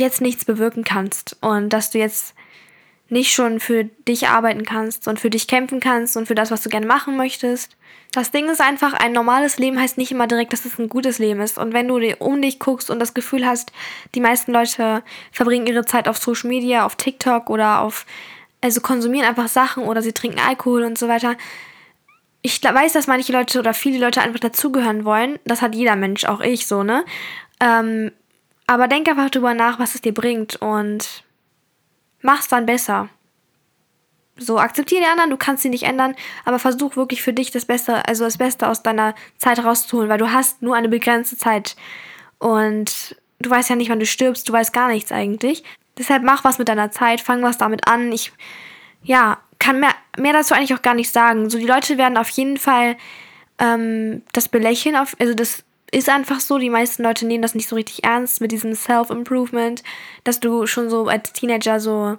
jetzt 0.00 0.20
nichts 0.20 0.44
bewirken 0.44 0.84
kannst 0.84 1.36
und 1.40 1.70
dass 1.70 1.90
du 1.90 1.98
jetzt 1.98 2.34
nicht 3.10 3.32
schon 3.32 3.60
für 3.60 3.84
dich 3.84 4.28
arbeiten 4.28 4.64
kannst 4.64 5.08
und 5.08 5.18
für 5.18 5.30
dich 5.30 5.48
kämpfen 5.48 5.80
kannst 5.80 6.16
und 6.16 6.26
für 6.26 6.34
das, 6.34 6.50
was 6.50 6.62
du 6.62 6.68
gerne 6.68 6.86
machen 6.86 7.16
möchtest. 7.16 7.76
Das 8.12 8.30
Ding 8.30 8.48
ist 8.48 8.60
einfach, 8.60 8.92
ein 8.92 9.12
normales 9.12 9.58
Leben 9.58 9.78
heißt 9.80 9.98
nicht 9.98 10.10
immer 10.10 10.26
direkt, 10.26 10.52
dass 10.52 10.64
es 10.64 10.78
ein 10.78 10.88
gutes 10.88 11.18
Leben 11.18 11.40
ist. 11.40 11.58
Und 11.58 11.72
wenn 11.72 11.86
du 11.86 12.00
um 12.18 12.42
dich 12.42 12.58
guckst 12.58 12.90
und 12.90 12.98
das 12.98 13.14
Gefühl 13.14 13.46
hast, 13.46 13.72
die 14.14 14.20
meisten 14.20 14.52
Leute 14.52 15.02
verbringen 15.30 15.66
ihre 15.66 15.84
Zeit 15.84 16.08
auf 16.08 16.18
Social 16.18 16.48
Media, 16.48 16.86
auf 16.86 16.96
TikTok 16.96 17.50
oder 17.50 17.80
auf, 17.80 18.06
also 18.60 18.80
konsumieren 18.80 19.28
einfach 19.28 19.48
Sachen 19.48 19.84
oder 19.84 20.02
sie 20.02 20.12
trinken 20.12 20.40
Alkohol 20.40 20.82
und 20.82 20.98
so 20.98 21.08
weiter. 21.08 21.36
Ich 22.42 22.62
weiß, 22.62 22.94
dass 22.94 23.06
manche 23.06 23.32
Leute 23.32 23.58
oder 23.58 23.74
viele 23.74 23.98
Leute 23.98 24.22
einfach 24.22 24.40
dazugehören 24.40 25.04
wollen. 25.04 25.38
Das 25.44 25.62
hat 25.62 25.74
jeder 25.74 25.94
Mensch, 25.94 26.24
auch 26.24 26.40
ich 26.40 26.66
so, 26.66 26.82
ne? 26.82 27.04
Ähm, 27.60 28.12
aber 28.70 28.86
denk 28.86 29.08
einfach 29.08 29.30
drüber 29.30 29.52
nach, 29.52 29.80
was 29.80 29.96
es 29.96 30.00
dir 30.00 30.14
bringt 30.14 30.54
und 30.62 31.24
mach's 32.22 32.46
dann 32.46 32.66
besser. 32.66 33.08
So, 34.36 34.60
akzeptiere 34.60 35.00
die 35.02 35.08
anderen, 35.08 35.28
du 35.28 35.36
kannst 35.36 35.64
sie 35.64 35.70
nicht 35.70 35.82
ändern, 35.82 36.14
aber 36.44 36.60
versuch 36.60 36.94
wirklich 36.94 37.20
für 37.20 37.32
dich 37.32 37.50
das 37.50 37.64
Beste, 37.64 38.06
also 38.06 38.22
das 38.22 38.38
Beste 38.38 38.68
aus 38.68 38.84
deiner 38.84 39.16
Zeit 39.38 39.58
rauszuholen, 39.64 40.08
weil 40.08 40.18
du 40.18 40.30
hast 40.30 40.62
nur 40.62 40.76
eine 40.76 40.88
begrenzte 40.88 41.36
Zeit. 41.36 41.74
Und 42.38 43.16
du 43.40 43.50
weißt 43.50 43.70
ja 43.70 43.74
nicht, 43.74 43.90
wann 43.90 43.98
du 43.98 44.06
stirbst, 44.06 44.48
du 44.48 44.52
weißt 44.52 44.72
gar 44.72 44.86
nichts 44.86 45.10
eigentlich. 45.10 45.64
Deshalb 45.98 46.22
mach 46.22 46.44
was 46.44 46.58
mit 46.58 46.68
deiner 46.68 46.92
Zeit, 46.92 47.20
fang 47.20 47.42
was 47.42 47.58
damit 47.58 47.88
an. 47.88 48.12
Ich, 48.12 48.32
ja, 49.02 49.38
kann 49.58 49.80
mehr, 49.80 49.96
mehr 50.16 50.32
dazu 50.32 50.54
eigentlich 50.54 50.74
auch 50.74 50.82
gar 50.82 50.94
nicht 50.94 51.10
sagen. 51.10 51.50
So, 51.50 51.58
die 51.58 51.66
Leute 51.66 51.98
werden 51.98 52.16
auf 52.16 52.28
jeden 52.28 52.56
Fall 52.56 52.96
ähm, 53.58 54.22
das 54.32 54.48
belächeln, 54.48 54.94
auf, 54.94 55.16
also 55.18 55.34
das 55.34 55.64
ist 55.92 56.08
einfach 56.08 56.40
so, 56.40 56.58
die 56.58 56.70
meisten 56.70 57.02
Leute 57.02 57.26
nehmen 57.26 57.42
das 57.42 57.54
nicht 57.54 57.68
so 57.68 57.76
richtig 57.76 58.04
ernst 58.04 58.40
mit 58.40 58.52
diesem 58.52 58.74
Self-Improvement, 58.74 59.82
dass 60.24 60.40
du 60.40 60.66
schon 60.66 60.88
so 60.90 61.06
als 61.06 61.32
Teenager 61.32 61.80
so 61.80 62.18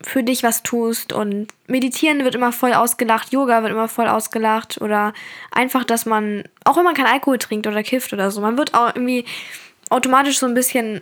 für 0.00 0.22
dich 0.22 0.42
was 0.42 0.62
tust 0.62 1.12
und 1.12 1.48
meditieren 1.66 2.24
wird 2.24 2.36
immer 2.36 2.52
voll 2.52 2.72
ausgelacht, 2.72 3.32
Yoga 3.32 3.62
wird 3.62 3.72
immer 3.72 3.88
voll 3.88 4.06
ausgelacht 4.06 4.80
oder 4.80 5.12
einfach, 5.50 5.84
dass 5.84 6.06
man, 6.06 6.44
auch 6.64 6.76
wenn 6.76 6.84
man 6.84 6.94
keinen 6.94 7.12
Alkohol 7.12 7.38
trinkt 7.38 7.66
oder 7.66 7.82
kifft 7.82 8.12
oder 8.12 8.30
so, 8.30 8.40
man 8.40 8.56
wird 8.56 8.74
auch 8.74 8.94
irgendwie 8.94 9.24
automatisch 9.90 10.38
so 10.38 10.46
ein 10.46 10.54
bisschen 10.54 11.00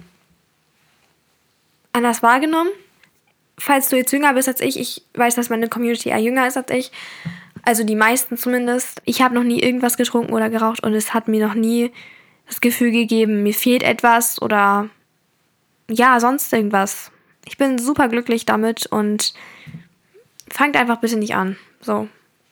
anders 1.92 2.22
wahrgenommen. 2.22 2.70
Falls 3.58 3.88
du 3.88 3.96
jetzt 3.96 4.12
jünger 4.12 4.34
bist 4.34 4.48
als 4.48 4.60
ich, 4.60 4.78
ich 4.78 5.02
weiß, 5.14 5.34
dass 5.34 5.50
meine 5.50 5.68
Community 5.68 6.08
eher 6.10 6.18
jünger 6.18 6.46
ist 6.46 6.56
als 6.56 6.70
ich, 6.70 6.90
also 7.66 7.82
die 7.82 7.96
meisten 7.96 8.38
zumindest. 8.38 9.02
Ich 9.04 9.20
habe 9.20 9.34
noch 9.34 9.42
nie 9.42 9.60
irgendwas 9.60 9.96
getrunken 9.96 10.32
oder 10.32 10.48
geraucht 10.48 10.84
und 10.84 10.94
es 10.94 11.12
hat 11.12 11.26
mir 11.26 11.44
noch 11.44 11.54
nie 11.54 11.92
das 12.46 12.60
Gefühl 12.60 12.92
gegeben, 12.92 13.42
mir 13.42 13.52
fehlt 13.52 13.82
etwas 13.82 14.40
oder 14.40 14.88
ja, 15.90 16.18
sonst 16.20 16.52
irgendwas. 16.52 17.10
Ich 17.44 17.58
bin 17.58 17.78
super 17.78 18.08
glücklich 18.08 18.46
damit 18.46 18.86
und 18.86 19.34
fangt 20.48 20.76
einfach 20.76 20.98
bitte 20.98 21.16
nicht 21.16 21.34
an. 21.34 21.56
So. 21.80 22.08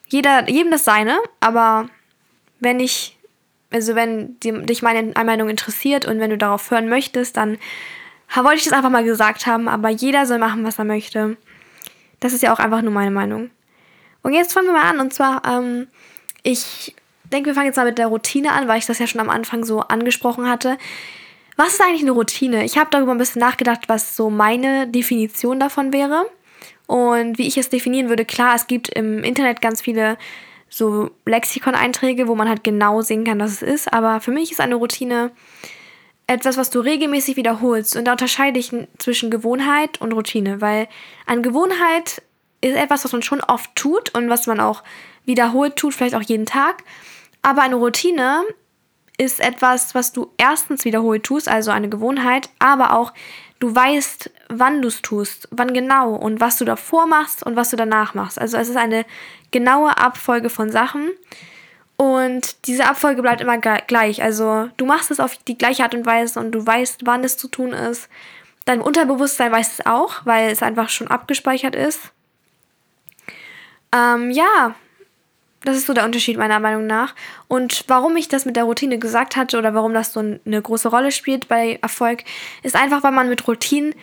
Jeder, 0.08 0.48
jedem 0.50 0.72
das 0.72 0.84
seine, 0.84 1.16
aber 1.38 1.88
wenn 2.58 2.80
ich, 2.80 3.16
also 3.70 3.94
wenn 3.94 4.38
dich 4.40 4.82
meine 4.82 5.12
Meinung 5.24 5.48
interessiert 5.48 6.06
und 6.06 6.18
wenn 6.18 6.30
du 6.30 6.38
darauf 6.38 6.72
hören 6.72 6.88
möchtest, 6.88 7.36
dann 7.36 7.58
wollte 8.34 8.56
ich 8.56 8.64
das 8.64 8.72
einfach 8.72 8.90
mal 8.90 9.04
gesagt 9.04 9.46
haben, 9.46 9.68
aber 9.68 9.90
jeder 9.90 10.26
soll 10.26 10.38
machen, 10.38 10.64
was 10.64 10.78
er 10.80 10.84
möchte. 10.84 11.36
Das 12.18 12.32
ist 12.32 12.42
ja 12.42 12.52
auch 12.52 12.58
einfach 12.58 12.82
nur 12.82 12.92
meine 12.92 13.12
Meinung. 13.12 13.50
Und 14.24 14.32
jetzt 14.32 14.52
fangen 14.52 14.66
wir 14.66 14.72
mal 14.72 14.90
an. 14.90 14.98
Und 14.98 15.14
zwar, 15.14 15.42
ähm, 15.46 15.86
ich 16.42 16.96
denke, 17.24 17.50
wir 17.50 17.54
fangen 17.54 17.66
jetzt 17.66 17.76
mal 17.76 17.84
mit 17.84 17.98
der 17.98 18.08
Routine 18.08 18.52
an, 18.52 18.66
weil 18.66 18.78
ich 18.78 18.86
das 18.86 18.98
ja 18.98 19.06
schon 19.06 19.20
am 19.20 19.30
Anfang 19.30 19.64
so 19.64 19.80
angesprochen 19.80 20.48
hatte. 20.48 20.76
Was 21.56 21.74
ist 21.74 21.82
eigentlich 21.82 22.02
eine 22.02 22.10
Routine? 22.10 22.64
Ich 22.64 22.76
habe 22.78 22.90
darüber 22.90 23.12
ein 23.12 23.18
bisschen 23.18 23.40
nachgedacht, 23.40 23.88
was 23.88 24.16
so 24.16 24.30
meine 24.30 24.88
Definition 24.88 25.60
davon 25.60 25.92
wäre 25.92 26.26
und 26.86 27.38
wie 27.38 27.46
ich 27.46 27.56
es 27.58 27.68
definieren 27.68 28.08
würde. 28.08 28.24
Klar, 28.24 28.56
es 28.56 28.66
gibt 28.66 28.88
im 28.88 29.22
Internet 29.22 29.60
ganz 29.60 29.80
viele 29.80 30.18
so 30.68 31.10
Lexikon-Einträge, 31.26 32.26
wo 32.26 32.34
man 32.34 32.48
halt 32.48 32.64
genau 32.64 33.02
sehen 33.02 33.24
kann, 33.24 33.38
was 33.38 33.52
es 33.52 33.62
ist. 33.62 33.92
Aber 33.92 34.20
für 34.20 34.32
mich 34.32 34.50
ist 34.50 34.60
eine 34.60 34.74
Routine 34.74 35.30
etwas, 36.26 36.56
was 36.56 36.70
du 36.70 36.80
regelmäßig 36.80 37.36
wiederholst. 37.36 37.94
Und 37.96 38.06
da 38.06 38.12
unterscheide 38.12 38.58
ich 38.58 38.72
zwischen 38.98 39.30
Gewohnheit 39.30 40.00
und 40.00 40.12
Routine, 40.12 40.60
weil 40.60 40.88
eine 41.26 41.42
Gewohnheit 41.42 42.22
ist 42.68 42.76
etwas, 42.76 43.04
was 43.04 43.12
man 43.12 43.22
schon 43.22 43.40
oft 43.40 43.74
tut 43.74 44.14
und 44.14 44.28
was 44.28 44.46
man 44.46 44.60
auch 44.60 44.82
wiederholt 45.24 45.76
tut, 45.76 45.94
vielleicht 45.94 46.14
auch 46.14 46.22
jeden 46.22 46.46
Tag. 46.46 46.82
Aber 47.42 47.62
eine 47.62 47.76
Routine 47.76 48.42
ist 49.18 49.40
etwas, 49.40 49.94
was 49.94 50.12
du 50.12 50.32
erstens 50.38 50.84
wiederholt 50.84 51.22
tust, 51.24 51.48
also 51.48 51.70
eine 51.70 51.88
Gewohnheit, 51.88 52.48
aber 52.58 52.94
auch 52.94 53.12
du 53.60 53.74
weißt, 53.74 54.30
wann 54.48 54.82
du 54.82 54.88
es 54.88 55.02
tust, 55.02 55.48
wann 55.50 55.72
genau 55.72 56.14
und 56.14 56.40
was 56.40 56.56
du 56.58 56.64
davor 56.64 57.06
machst 57.06 57.44
und 57.44 57.54
was 57.54 57.70
du 57.70 57.76
danach 57.76 58.14
machst. 58.14 58.40
Also 58.40 58.56
es 58.56 58.68
ist 58.68 58.76
eine 58.76 59.04
genaue 59.50 59.96
Abfolge 59.96 60.50
von 60.50 60.70
Sachen 60.70 61.10
und 61.96 62.66
diese 62.66 62.86
Abfolge 62.86 63.22
bleibt 63.22 63.40
immer 63.40 63.58
gleich. 63.58 64.22
Also 64.22 64.68
du 64.76 64.86
machst 64.86 65.10
es 65.10 65.20
auf 65.20 65.36
die 65.36 65.56
gleiche 65.56 65.84
Art 65.84 65.94
und 65.94 66.06
Weise 66.06 66.40
und 66.40 66.52
du 66.52 66.66
weißt, 66.66 67.02
wann 67.04 67.22
es 67.24 67.36
zu 67.36 67.48
tun 67.48 67.72
ist. 67.72 68.08
Dein 68.64 68.80
Unterbewusstsein 68.80 69.52
weiß 69.52 69.74
es 69.74 69.86
auch, 69.86 70.24
weil 70.24 70.50
es 70.50 70.62
einfach 70.62 70.88
schon 70.88 71.08
abgespeichert 71.08 71.76
ist. 71.76 72.13
Ähm, 73.94 74.30
ja, 74.30 74.74
das 75.64 75.76
ist 75.76 75.86
so 75.86 75.94
der 75.94 76.04
Unterschied 76.04 76.36
meiner 76.36 76.60
Meinung 76.60 76.86
nach. 76.86 77.14
Und 77.48 77.84
warum 77.88 78.16
ich 78.16 78.28
das 78.28 78.44
mit 78.44 78.56
der 78.56 78.64
Routine 78.64 78.98
gesagt 78.98 79.36
hatte 79.36 79.58
oder 79.58 79.74
warum 79.74 79.94
das 79.94 80.12
so 80.12 80.20
eine 80.20 80.62
große 80.62 80.88
Rolle 80.88 81.10
spielt 81.10 81.48
bei 81.48 81.78
Erfolg, 81.80 82.24
ist 82.62 82.76
einfach, 82.76 83.02
weil 83.02 83.12
man 83.12 83.28
mit 83.28 83.46
Routinen 83.48 83.94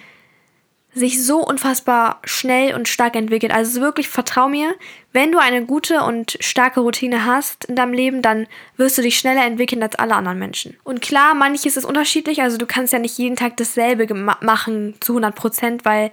sich 0.93 1.23
so 1.23 1.37
unfassbar 1.37 2.19
schnell 2.25 2.75
und 2.75 2.89
stark 2.89 3.15
entwickelt. 3.15 3.53
Also 3.53 3.79
wirklich 3.79 4.09
vertrau 4.09 4.49
mir, 4.49 4.75
wenn 5.13 5.31
du 5.31 5.37
eine 5.37 5.65
gute 5.65 6.01
und 6.01 6.37
starke 6.41 6.81
Routine 6.81 7.25
hast 7.25 7.65
in 7.65 7.77
deinem 7.77 7.93
Leben, 7.93 8.21
dann 8.21 8.47
wirst 8.75 8.97
du 8.97 9.01
dich 9.01 9.17
schneller 9.17 9.45
entwickeln 9.45 9.81
als 9.81 9.95
alle 9.95 10.15
anderen 10.15 10.39
Menschen. 10.39 10.77
Und 10.83 11.01
klar, 11.01 11.33
manches 11.33 11.77
ist 11.77 11.85
unterschiedlich, 11.85 12.41
also 12.41 12.57
du 12.57 12.65
kannst 12.65 12.91
ja 12.91 12.99
nicht 12.99 13.17
jeden 13.17 13.37
Tag 13.37 13.55
dasselbe 13.55 14.13
machen 14.41 14.95
zu 14.99 15.13
100 15.13 15.33
Prozent, 15.33 15.85
weil 15.85 16.11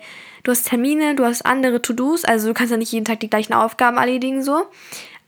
du 0.48 0.52
hast 0.52 0.66
Termine, 0.66 1.14
du 1.14 1.26
hast 1.26 1.44
andere 1.44 1.82
To-Dos, 1.82 2.24
also 2.24 2.48
du 2.48 2.54
kannst 2.54 2.70
ja 2.70 2.78
nicht 2.78 2.90
jeden 2.90 3.04
Tag 3.04 3.20
die 3.20 3.28
gleichen 3.28 3.52
Aufgaben 3.52 3.98
erledigen 3.98 4.42
so. 4.42 4.66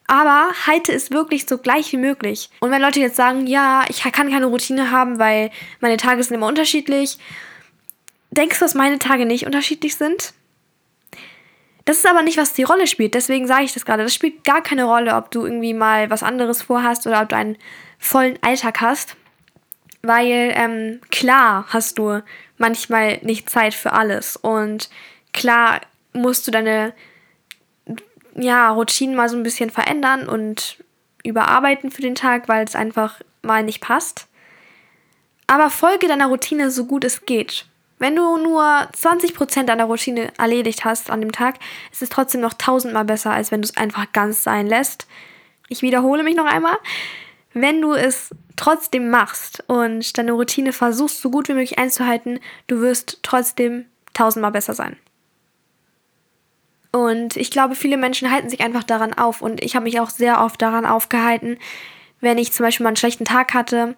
Aber 0.07 0.49
halte 0.67 0.93
es 0.93 1.11
wirklich 1.11 1.47
so 1.47 1.59
gleich 1.59 1.93
wie 1.93 1.99
möglich. 1.99 2.49
Und 2.61 2.71
wenn 2.71 2.81
Leute 2.81 3.01
jetzt 3.01 3.17
sagen, 3.17 3.47
ja, 3.47 3.85
ich 3.89 4.01
kann 4.01 4.31
keine 4.31 4.47
Routine 4.47 4.91
haben, 4.91 5.19
weil 5.19 5.51
meine 5.81 5.99
Tage 5.99 6.23
sind 6.23 6.37
immer 6.37 6.47
unterschiedlich, 6.47 7.19
denkst 8.31 8.59
du, 8.59 8.65
dass 8.65 8.75
meine 8.75 8.99
Tage 8.99 9.27
nicht 9.27 9.45
unterschiedlich 9.45 9.95
sind? 9.97 10.33
Das 11.85 11.99
ist 11.99 12.09
aber 12.09 12.23
nicht, 12.23 12.39
was 12.39 12.55
die 12.55 12.63
Rolle 12.63 12.87
spielt. 12.87 13.13
Deswegen 13.13 13.47
sage 13.47 13.65
ich 13.65 13.75
das 13.75 13.85
gerade. 13.85 14.03
Das 14.03 14.15
spielt 14.15 14.43
gar 14.43 14.63
keine 14.63 14.85
Rolle, 14.85 15.15
ob 15.17 15.31
du 15.31 15.45
irgendwie 15.45 15.75
mal 15.75 16.09
was 16.09 16.23
anderes 16.23 16.63
vorhast 16.63 17.07
oder 17.07 17.21
ob 17.21 17.29
du 17.29 17.37
einen 17.37 17.59
vollen 17.99 18.39
Alltag 18.41 18.81
hast. 18.81 19.17
Weil 20.03 20.53
ähm, 20.57 21.01
klar 21.11 21.67
hast 21.69 21.99
du 21.99 22.23
manchmal 22.61 23.19
nicht 23.23 23.51
Zeit 23.51 23.75
für 23.75 23.93
alles. 23.93 24.37
Und 24.37 24.91
klar 25.33 25.81
musst 26.13 26.47
du 26.47 26.51
deine 26.51 26.93
ja, 28.35 28.71
Routinen 28.71 29.17
mal 29.17 29.29
so 29.29 29.37
ein 29.37 29.43
bisschen 29.43 29.71
verändern 29.71 30.29
und 30.29 30.77
überarbeiten 31.25 31.91
für 31.91 32.03
den 32.03 32.15
Tag, 32.15 32.49
weil 32.49 32.65
es 32.65 32.77
einfach 32.77 33.21
mal 33.43 33.63
nicht 33.63 33.81
passt. 33.81 34.29
Aber 35.47 35.71
folge 35.71 36.07
deiner 36.07 36.29
Routine 36.29 36.71
so 36.71 36.87
gut 36.87 37.05
es 37.05 37.27
geht. 37.27 37.67
Wenn 37.99 38.17
du 38.17 38.39
nur 38.39 38.63
20% 38.63 39.65
deiner 39.65 39.85
Routine 39.85 40.33
erledigt 40.39 40.85
hast 40.85 41.11
an 41.11 41.21
dem 41.21 41.33
Tag, 41.33 41.57
ist 41.93 42.03
es 42.03 42.09
trotzdem 42.09 42.41
noch 42.41 42.55
tausendmal 42.55 43.05
besser, 43.05 43.33
als 43.33 43.51
wenn 43.51 43.61
du 43.61 43.67
es 43.67 43.77
einfach 43.77 44.13
ganz 44.13 44.43
sein 44.43 44.67
lässt. 44.67 45.07
Ich 45.69 45.83
wiederhole 45.83 46.23
mich 46.23 46.37
noch 46.37 46.47
einmal. 46.47 46.79
Wenn 47.53 47.83
du 47.83 47.93
es 47.93 48.31
trotzdem 48.61 49.09
machst 49.09 49.65
und 49.69 50.19
deine 50.19 50.33
Routine 50.33 50.75
versuchst, 50.75 51.23
so 51.23 51.31
gut 51.31 51.49
wie 51.49 51.55
möglich 51.55 51.79
einzuhalten, 51.79 52.41
du 52.67 52.83
wirst 52.83 53.21
trotzdem 53.23 53.87
tausendmal 54.13 54.53
besser 54.53 54.75
sein. 54.75 54.97
Und 56.93 57.37
ich 57.37 57.51
glaube, 57.51 57.75
viele 57.75 57.97
Menschen 57.97 58.31
halten 58.31 58.51
sich 58.51 58.61
einfach 58.61 58.85
daran 58.85 59.15
auf. 59.15 59.41
Und 59.41 59.63
ich 59.65 59.77
habe 59.77 59.85
mich 59.85 59.99
auch 59.99 60.11
sehr 60.11 60.43
oft 60.43 60.61
daran 60.61 60.85
aufgehalten, 60.85 61.57
wenn 62.21 62.37
ich 62.37 62.53
zum 62.53 62.67
Beispiel 62.67 62.85
mal 62.85 62.89
einen 62.89 62.97
schlechten 62.97 63.25
Tag 63.25 63.55
hatte, 63.55 63.97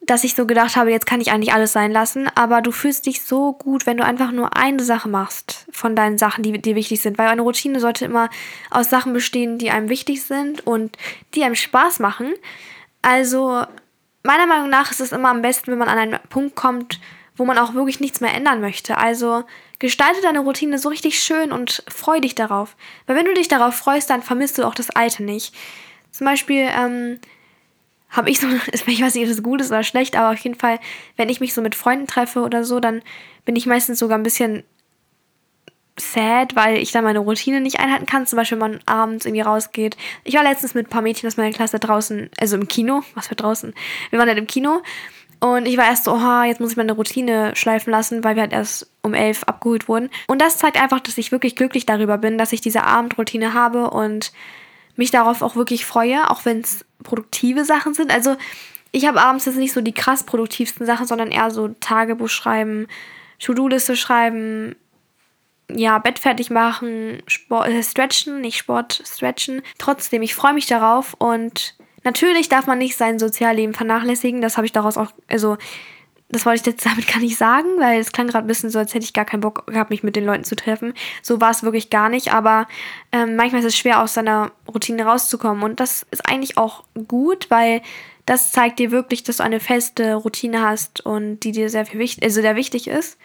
dass 0.00 0.24
ich 0.24 0.34
so 0.34 0.46
gedacht 0.46 0.76
habe, 0.76 0.90
jetzt 0.90 1.04
kann 1.04 1.20
ich 1.20 1.30
eigentlich 1.30 1.52
alles 1.52 1.74
sein 1.74 1.92
lassen. 1.92 2.26
Aber 2.36 2.62
du 2.62 2.72
fühlst 2.72 3.04
dich 3.04 3.20
so 3.20 3.52
gut, 3.52 3.84
wenn 3.84 3.98
du 3.98 4.04
einfach 4.04 4.32
nur 4.32 4.56
eine 4.56 4.82
Sache 4.82 5.10
machst 5.10 5.66
von 5.72 5.94
deinen 5.94 6.16
Sachen, 6.16 6.42
die 6.42 6.52
dir 6.52 6.74
wichtig 6.74 7.02
sind. 7.02 7.18
Weil 7.18 7.28
eine 7.28 7.42
Routine 7.42 7.80
sollte 7.80 8.06
immer 8.06 8.30
aus 8.70 8.88
Sachen 8.88 9.12
bestehen, 9.12 9.58
die 9.58 9.70
einem 9.70 9.90
wichtig 9.90 10.22
sind 10.22 10.66
und 10.66 10.96
die 11.34 11.44
einem 11.44 11.54
Spaß 11.54 11.98
machen. 11.98 12.32
Also 13.02 13.64
meiner 14.22 14.46
Meinung 14.46 14.68
nach 14.68 14.90
ist 14.90 15.00
es 15.00 15.12
immer 15.12 15.30
am 15.30 15.42
besten, 15.42 15.70
wenn 15.70 15.78
man 15.78 15.88
an 15.88 15.98
einen 15.98 16.20
Punkt 16.28 16.56
kommt, 16.56 17.00
wo 17.36 17.44
man 17.44 17.58
auch 17.58 17.74
wirklich 17.74 18.00
nichts 18.00 18.20
mehr 18.20 18.34
ändern 18.34 18.60
möchte. 18.60 18.98
Also 18.98 19.44
gestalte 19.78 20.20
deine 20.22 20.40
Routine 20.40 20.78
so 20.78 20.88
richtig 20.88 21.20
schön 21.20 21.52
und 21.52 21.84
freu 21.88 22.20
dich 22.20 22.34
darauf. 22.34 22.76
Weil 23.06 23.16
wenn 23.16 23.26
du 23.26 23.34
dich 23.34 23.48
darauf 23.48 23.74
freust, 23.74 24.10
dann 24.10 24.22
vermisst 24.22 24.58
du 24.58 24.66
auch 24.66 24.74
das 24.74 24.90
Alte 24.90 25.22
nicht. 25.22 25.54
Zum 26.10 26.26
Beispiel 26.26 26.68
ähm, 26.76 27.20
habe 28.10 28.30
ich 28.30 28.40
so, 28.40 28.48
ich 28.72 29.00
weiß 29.00 29.14
nicht, 29.14 29.24
ob 29.24 29.28
das 29.28 29.42
gut 29.42 29.60
ist 29.60 29.70
oder 29.70 29.84
schlecht, 29.84 30.16
aber 30.16 30.32
auf 30.32 30.38
jeden 30.38 30.58
Fall, 30.58 30.80
wenn 31.16 31.28
ich 31.28 31.40
mich 31.40 31.54
so 31.54 31.62
mit 31.62 31.74
Freunden 31.74 32.06
treffe 32.06 32.40
oder 32.40 32.64
so, 32.64 32.80
dann 32.80 33.02
bin 33.44 33.56
ich 33.56 33.66
meistens 33.66 33.98
sogar 33.98 34.18
ein 34.18 34.24
bisschen 34.24 34.64
sad, 35.98 36.56
weil 36.56 36.78
ich 36.78 36.92
dann 36.92 37.04
meine 37.04 37.18
Routine 37.20 37.60
nicht 37.60 37.80
einhalten 37.80 38.06
kann. 38.06 38.26
Zum 38.26 38.36
Beispiel, 38.36 38.60
wenn 38.60 38.72
man 38.72 38.80
abends 38.86 39.26
irgendwie 39.26 39.42
rausgeht. 39.42 39.96
Ich 40.24 40.34
war 40.34 40.42
letztens 40.42 40.74
mit 40.74 40.86
ein 40.86 40.90
paar 40.90 41.02
Mädchen 41.02 41.26
aus 41.26 41.36
meiner 41.36 41.54
Klasse 41.54 41.78
draußen, 41.78 42.30
also 42.40 42.56
im 42.56 42.68
Kino. 42.68 43.02
Was 43.14 43.28
für 43.28 43.34
draußen? 43.34 43.74
Wir 44.10 44.18
waren 44.18 44.28
halt 44.28 44.38
im 44.38 44.46
Kino 44.46 44.82
und 45.40 45.66
ich 45.66 45.76
war 45.76 45.86
erst 45.86 46.04
so, 46.04 46.12
oha, 46.12 46.44
jetzt 46.44 46.60
muss 46.60 46.72
ich 46.72 46.76
meine 46.76 46.92
Routine 46.92 47.54
schleifen 47.54 47.90
lassen, 47.90 48.24
weil 48.24 48.34
wir 48.34 48.42
halt 48.42 48.52
erst 48.52 48.90
um 49.02 49.14
elf 49.14 49.44
abgeholt 49.44 49.88
wurden. 49.88 50.10
Und 50.26 50.42
das 50.42 50.58
zeigt 50.58 50.80
einfach, 50.80 51.00
dass 51.00 51.18
ich 51.18 51.30
wirklich 51.30 51.54
glücklich 51.54 51.86
darüber 51.86 52.18
bin, 52.18 52.38
dass 52.38 52.52
ich 52.52 52.60
diese 52.60 52.84
Abendroutine 52.84 53.54
habe 53.54 53.90
und 53.90 54.32
mich 54.96 55.12
darauf 55.12 55.42
auch 55.42 55.54
wirklich 55.54 55.86
freue, 55.86 56.28
auch 56.28 56.44
wenn 56.44 56.60
es 56.60 56.84
produktive 57.04 57.64
Sachen 57.64 57.94
sind. 57.94 58.12
Also 58.12 58.36
ich 58.90 59.06
habe 59.06 59.20
abends 59.20 59.44
jetzt 59.44 59.58
nicht 59.58 59.72
so 59.72 59.80
die 59.80 59.92
krass 59.92 60.24
produktivsten 60.24 60.86
Sachen, 60.86 61.06
sondern 61.06 61.30
eher 61.30 61.52
so 61.52 61.68
Tagebuch 61.68 62.28
schreiben, 62.28 62.88
To-Do-Liste 63.38 63.96
schreiben, 63.96 64.74
ja, 65.70 65.98
Bett 65.98 66.18
fertig 66.18 66.50
machen, 66.50 67.22
Sport, 67.26 67.68
äh, 67.68 67.82
stretchen, 67.82 68.40
nicht 68.40 68.58
Sport, 68.58 69.02
stretchen. 69.06 69.62
Trotzdem, 69.78 70.22
ich 70.22 70.34
freue 70.34 70.54
mich 70.54 70.66
darauf 70.66 71.14
und 71.14 71.76
Natürlich 72.04 72.48
darf 72.48 72.66
man 72.66 72.78
nicht 72.78 72.96
sein 72.96 73.18
Sozialleben 73.18 73.74
vernachlässigen. 73.74 74.40
Das 74.40 74.56
habe 74.56 74.66
ich 74.66 74.72
daraus 74.72 74.96
auch, 74.96 75.10
also 75.28 75.58
das 76.30 76.46
wollte 76.46 76.60
ich 76.60 76.66
jetzt 76.66 76.86
damit 76.90 77.06
gar 77.06 77.20
nicht 77.20 77.36
sagen, 77.36 77.68
weil 77.78 78.00
es 78.00 78.12
klang 78.12 78.28
gerade 78.28 78.46
ein 78.46 78.48
bisschen 78.48 78.70
so, 78.70 78.78
als 78.78 78.94
hätte 78.94 79.04
ich 79.04 79.12
gar 79.12 79.24
keinen 79.24 79.40
Bock 79.40 79.66
gehabt, 79.66 79.90
mich 79.90 80.02
mit 80.02 80.16
den 80.16 80.24
Leuten 80.24 80.44
zu 80.44 80.56
treffen. 80.56 80.94
So 81.22 81.40
war 81.40 81.50
es 81.50 81.62
wirklich 81.62 81.90
gar 81.90 82.08
nicht, 82.08 82.32
aber 82.32 82.66
ähm, 83.12 83.36
manchmal 83.36 83.60
ist 83.60 83.66
es 83.66 83.76
schwer, 83.76 84.02
aus 84.02 84.14
seiner 84.14 84.52
Routine 84.66 85.04
rauszukommen. 85.04 85.62
Und 85.62 85.80
das 85.80 86.06
ist 86.10 86.28
eigentlich 86.28 86.56
auch 86.56 86.84
gut, 87.08 87.50
weil 87.50 87.82
das 88.26 88.52
zeigt 88.52 88.78
dir 88.78 88.90
wirklich, 88.90 89.22
dass 89.22 89.38
du 89.38 89.42
eine 89.42 89.60
feste 89.60 90.14
Routine 90.14 90.62
hast 90.62 91.04
und 91.04 91.40
die 91.40 91.52
dir 91.52 91.70
sehr 91.70 91.86
viel 91.86 91.98
wichtig, 91.98 92.24
also 92.24 92.40
sehr 92.40 92.56
wichtig 92.56 92.88
ist. 92.88 93.18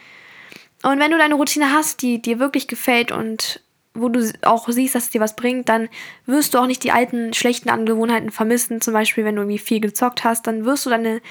Und 0.83 0.99
wenn 0.99 1.11
du 1.11 1.17
deine 1.17 1.35
Routine 1.35 1.71
hast, 1.71 2.01
die 2.01 2.21
dir 2.21 2.39
wirklich 2.39 2.67
gefällt 2.67 3.11
und 3.11 3.61
wo 3.93 4.09
du 4.09 4.31
auch 4.41 4.67
siehst, 4.69 4.95
dass 4.95 5.05
es 5.05 5.09
dir 5.11 5.21
was 5.21 5.35
bringt, 5.35 5.69
dann 5.69 5.87
wirst 6.25 6.53
du 6.53 6.57
auch 6.57 6.65
nicht 6.65 6.83
die 6.83 6.91
alten 6.91 7.33
schlechten 7.33 7.69
Angewohnheiten 7.69 8.31
vermissen. 8.31 8.81
Zum 8.81 8.93
Beispiel, 8.93 9.23
wenn 9.23 9.35
du 9.35 9.43
irgendwie 9.43 9.59
viel 9.59 9.79
gezockt 9.79 10.23
hast, 10.23 10.47
dann 10.47 10.65
wirst 10.65 10.85
du 10.85 10.89
deine 10.89 11.21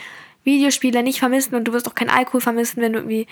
Videospiele 0.45 1.03
nicht 1.03 1.19
vermissen 1.19 1.55
und 1.55 1.65
du 1.65 1.73
wirst 1.73 1.89
auch 1.89 1.95
keinen 1.95 2.11
Alkohol 2.11 2.41
vermissen, 2.41 2.81
wenn 2.81 2.93
du 2.93 3.01
irgendwie 3.01 3.27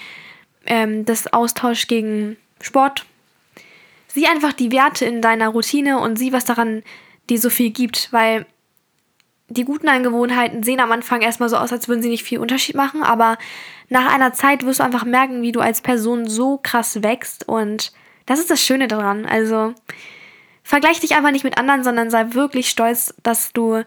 ähm, 0.66 1.04
das 1.04 1.32
austauschst 1.32 1.88
gegen 1.88 2.36
Sport. 2.60 3.06
Sieh 4.08 4.26
einfach 4.26 4.52
die 4.52 4.72
Werte 4.72 5.04
in 5.04 5.22
deiner 5.22 5.48
Routine 5.48 6.00
und 6.00 6.18
sieh, 6.18 6.32
was 6.32 6.44
daran 6.44 6.82
dir 7.28 7.38
so 7.38 7.50
viel 7.50 7.70
gibt, 7.70 8.12
weil 8.12 8.46
die 9.50 9.64
guten 9.64 9.88
Angewohnheiten 9.88 10.62
sehen 10.62 10.80
am 10.80 10.92
Anfang 10.92 11.20
erstmal 11.20 11.48
so 11.48 11.56
aus, 11.56 11.72
als 11.72 11.88
würden 11.88 12.02
sie 12.02 12.08
nicht 12.08 12.22
viel 12.22 12.38
Unterschied 12.38 12.76
machen, 12.76 13.02
aber 13.02 13.36
nach 13.88 14.12
einer 14.12 14.32
Zeit 14.32 14.64
wirst 14.64 14.78
du 14.78 14.84
einfach 14.84 15.04
merken, 15.04 15.42
wie 15.42 15.52
du 15.52 15.60
als 15.60 15.82
Person 15.82 16.28
so 16.28 16.58
krass 16.62 17.02
wächst 17.02 17.48
und 17.48 17.92
das 18.26 18.38
ist 18.38 18.50
das 18.50 18.62
Schöne 18.62 18.86
daran. 18.86 19.26
Also 19.26 19.74
vergleich 20.62 21.00
dich 21.00 21.16
einfach 21.16 21.32
nicht 21.32 21.42
mit 21.42 21.58
anderen, 21.58 21.82
sondern 21.82 22.10
sei 22.10 22.32
wirklich 22.32 22.70
stolz, 22.70 23.12
dass 23.24 23.52
du 23.52 23.82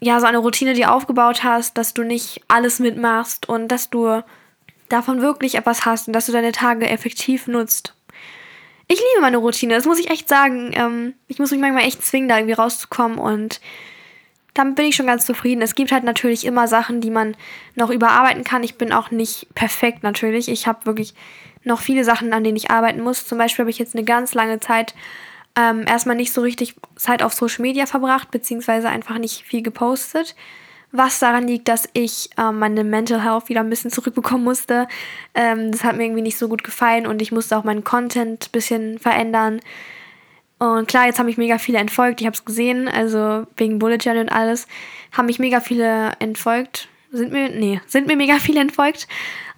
ja 0.00 0.20
so 0.20 0.26
eine 0.26 0.38
Routine 0.38 0.74
dir 0.74 0.92
aufgebaut 0.92 1.42
hast, 1.42 1.76
dass 1.76 1.92
du 1.92 2.04
nicht 2.04 2.42
alles 2.46 2.78
mitmachst 2.78 3.48
und 3.48 3.66
dass 3.68 3.90
du 3.90 4.22
davon 4.88 5.20
wirklich 5.20 5.56
etwas 5.56 5.84
hast 5.84 6.06
und 6.06 6.12
dass 6.12 6.26
du 6.26 6.32
deine 6.32 6.52
Tage 6.52 6.88
effektiv 6.88 7.48
nutzt. 7.48 7.94
Ich 8.86 8.98
liebe 8.98 9.22
meine 9.22 9.38
Routine, 9.38 9.74
das 9.74 9.86
muss 9.86 9.98
ich 9.98 10.10
echt 10.10 10.28
sagen. 10.28 10.70
Ähm, 10.74 11.14
ich 11.26 11.38
muss 11.38 11.50
mich 11.50 11.60
manchmal 11.60 11.84
echt 11.84 12.04
zwingen, 12.04 12.28
da 12.28 12.36
irgendwie 12.36 12.54
rauszukommen 12.54 13.18
und 13.18 13.60
damit 14.54 14.76
bin 14.76 14.86
ich 14.86 14.96
schon 14.96 15.06
ganz 15.06 15.24
zufrieden. 15.26 15.62
Es 15.62 15.74
gibt 15.74 15.92
halt 15.92 16.04
natürlich 16.04 16.44
immer 16.44 16.68
Sachen, 16.68 17.00
die 17.00 17.10
man 17.10 17.36
noch 17.74 17.90
überarbeiten 17.90 18.44
kann. 18.44 18.62
Ich 18.62 18.76
bin 18.76 18.92
auch 18.92 19.10
nicht 19.10 19.46
perfekt 19.54 20.02
natürlich. 20.02 20.48
Ich 20.48 20.66
habe 20.66 20.84
wirklich 20.86 21.14
noch 21.64 21.80
viele 21.80 22.04
Sachen, 22.04 22.32
an 22.32 22.44
denen 22.44 22.56
ich 22.56 22.70
arbeiten 22.70 23.00
muss. 23.00 23.26
Zum 23.26 23.38
Beispiel 23.38 23.62
habe 23.62 23.70
ich 23.70 23.78
jetzt 23.78 23.94
eine 23.94 24.04
ganz 24.04 24.34
lange 24.34 24.60
Zeit 24.60 24.94
ähm, 25.56 25.84
erstmal 25.86 26.16
nicht 26.16 26.32
so 26.32 26.40
richtig 26.40 26.74
Zeit 26.96 27.22
auf 27.22 27.32
Social 27.32 27.62
Media 27.62 27.86
verbracht, 27.86 28.30
beziehungsweise 28.30 28.88
einfach 28.88 29.18
nicht 29.18 29.42
viel 29.44 29.62
gepostet. 29.62 30.34
Was 30.94 31.18
daran 31.18 31.46
liegt, 31.46 31.68
dass 31.68 31.88
ich 31.94 32.30
ähm, 32.38 32.58
meine 32.58 32.84
Mental 32.84 33.22
Health 33.24 33.48
wieder 33.48 33.60
ein 33.60 33.70
bisschen 33.70 33.90
zurückbekommen 33.90 34.44
musste. 34.44 34.86
Ähm, 35.34 35.72
das 35.72 35.84
hat 35.84 35.96
mir 35.96 36.04
irgendwie 36.04 36.22
nicht 36.22 36.36
so 36.36 36.48
gut 36.48 36.64
gefallen 36.64 37.06
und 37.06 37.22
ich 37.22 37.32
musste 37.32 37.56
auch 37.56 37.64
meinen 37.64 37.84
Content 37.84 38.46
ein 38.48 38.52
bisschen 38.52 38.98
verändern. 38.98 39.60
Und 40.62 40.86
klar, 40.86 41.06
jetzt 41.06 41.18
haben 41.18 41.26
mich 41.26 41.38
mega 41.38 41.58
viele 41.58 41.78
entfolgt. 41.78 42.20
Ich 42.20 42.26
habe 42.28 42.36
es 42.36 42.44
gesehen, 42.44 42.86
also 42.86 43.48
wegen 43.56 43.80
Bullet 43.80 43.96
Journal 43.96 44.22
und 44.22 44.28
alles, 44.28 44.68
haben 45.10 45.26
mich 45.26 45.40
mega 45.40 45.58
viele 45.58 46.12
entfolgt. 46.20 46.86
Sind 47.10 47.32
mir, 47.32 47.48
nee, 47.48 47.80
sind 47.88 48.06
mir 48.06 48.16
mega 48.16 48.34
viele 48.38 48.60
entfolgt 48.60 49.08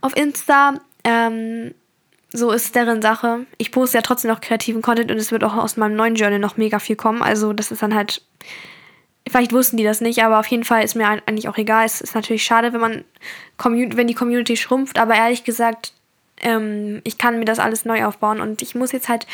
auf 0.01 0.17
Insta. 0.17 0.81
Ähm, 1.05 1.75
so 2.33 2.51
ist 2.53 2.75
deren 2.75 3.03
Sache. 3.03 3.45
Ich 3.59 3.71
poste 3.71 3.99
ja 3.99 4.03
trotzdem 4.03 4.31
noch 4.31 4.41
kreativen 4.41 4.81
Content 4.81 5.11
und 5.11 5.19
es 5.19 5.31
wird 5.31 5.45
auch 5.45 5.55
aus 5.57 5.77
meinem 5.77 5.95
neuen 5.95 6.15
Journal 6.15 6.39
noch 6.39 6.57
mega 6.57 6.79
viel 6.79 6.97
kommen. 6.97 7.21
Also 7.21 7.53
das 7.53 7.71
ist 7.71 7.83
dann 7.83 7.95
halt, 7.95 8.23
vielleicht 9.29 9.53
wussten 9.53 9.77
die 9.77 9.85
das 9.85 10.01
nicht, 10.01 10.25
aber 10.25 10.41
auf 10.41 10.47
jeden 10.47 10.65
Fall 10.65 10.85
ist 10.85 10.95
mir 10.95 11.07
eigentlich 11.07 11.49
auch 11.49 11.59
egal. 11.59 11.85
Es 11.85 12.01
ist 12.01 12.15
natürlich 12.15 12.45
schade, 12.45 12.73
wenn 12.73 12.81
man, 12.81 13.05
wenn 13.59 14.07
die 14.07 14.15
Community 14.15 14.57
schrumpft, 14.57 14.99
aber 14.99 15.17
ehrlich 15.17 15.45
gesagt, 15.45 15.93
ähm, 16.41 17.01
ich 17.05 17.19
kann 17.19 17.39
mir 17.39 17.45
das 17.45 17.59
alles 17.59 17.85
neu 17.85 18.05
aufbauen 18.05 18.41
und 18.41 18.63
ich 18.63 18.75
muss 18.75 18.93
jetzt 18.93 19.09
halt 19.09 19.27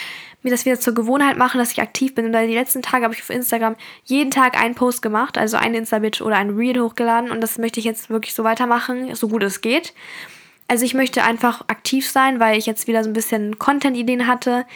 mir 0.42 0.50
das 0.50 0.64
wieder 0.64 0.78
zur 0.78 0.94
Gewohnheit 0.94 1.36
machen, 1.36 1.58
dass 1.58 1.72
ich 1.72 1.82
aktiv 1.82 2.14
bin. 2.14 2.26
Und 2.26 2.32
die 2.32 2.54
letzten 2.54 2.82
Tage 2.82 3.04
habe 3.04 3.14
ich 3.14 3.22
auf 3.22 3.30
Instagram 3.30 3.76
jeden 4.04 4.30
Tag 4.30 4.60
einen 4.60 4.74
Post 4.74 5.02
gemacht, 5.02 5.38
also 5.38 5.56
ein 5.56 5.74
Insta-Bit 5.74 6.20
oder 6.20 6.36
ein 6.36 6.50
Reel 6.50 6.80
hochgeladen 6.80 7.30
und 7.30 7.40
das 7.40 7.58
möchte 7.58 7.80
ich 7.80 7.86
jetzt 7.86 8.10
wirklich 8.10 8.34
so 8.34 8.44
weitermachen, 8.44 9.14
so 9.14 9.28
gut 9.28 9.42
es 9.42 9.60
geht. 9.60 9.94
Also 10.68 10.84
ich 10.84 10.94
möchte 10.94 11.24
einfach 11.24 11.62
aktiv 11.68 12.08
sein, 12.08 12.38
weil 12.38 12.56
ich 12.56 12.66
jetzt 12.66 12.86
wieder 12.86 13.02
so 13.02 13.10
ein 13.10 13.14
bisschen 13.14 13.58
Content-Ideen 13.58 14.26
hatte. 14.26 14.66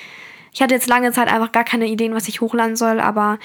Ich 0.53 0.61
hatte 0.61 0.75
jetzt 0.75 0.89
lange 0.89 1.13
Zeit 1.13 1.29
einfach 1.29 1.53
gar 1.53 1.65
keine 1.65 1.87
Ideen, 1.87 2.15
was 2.15 2.29
ich 2.29 2.41
hochladen 2.41 2.77
soll, 2.77 3.01
aber 3.01 3.39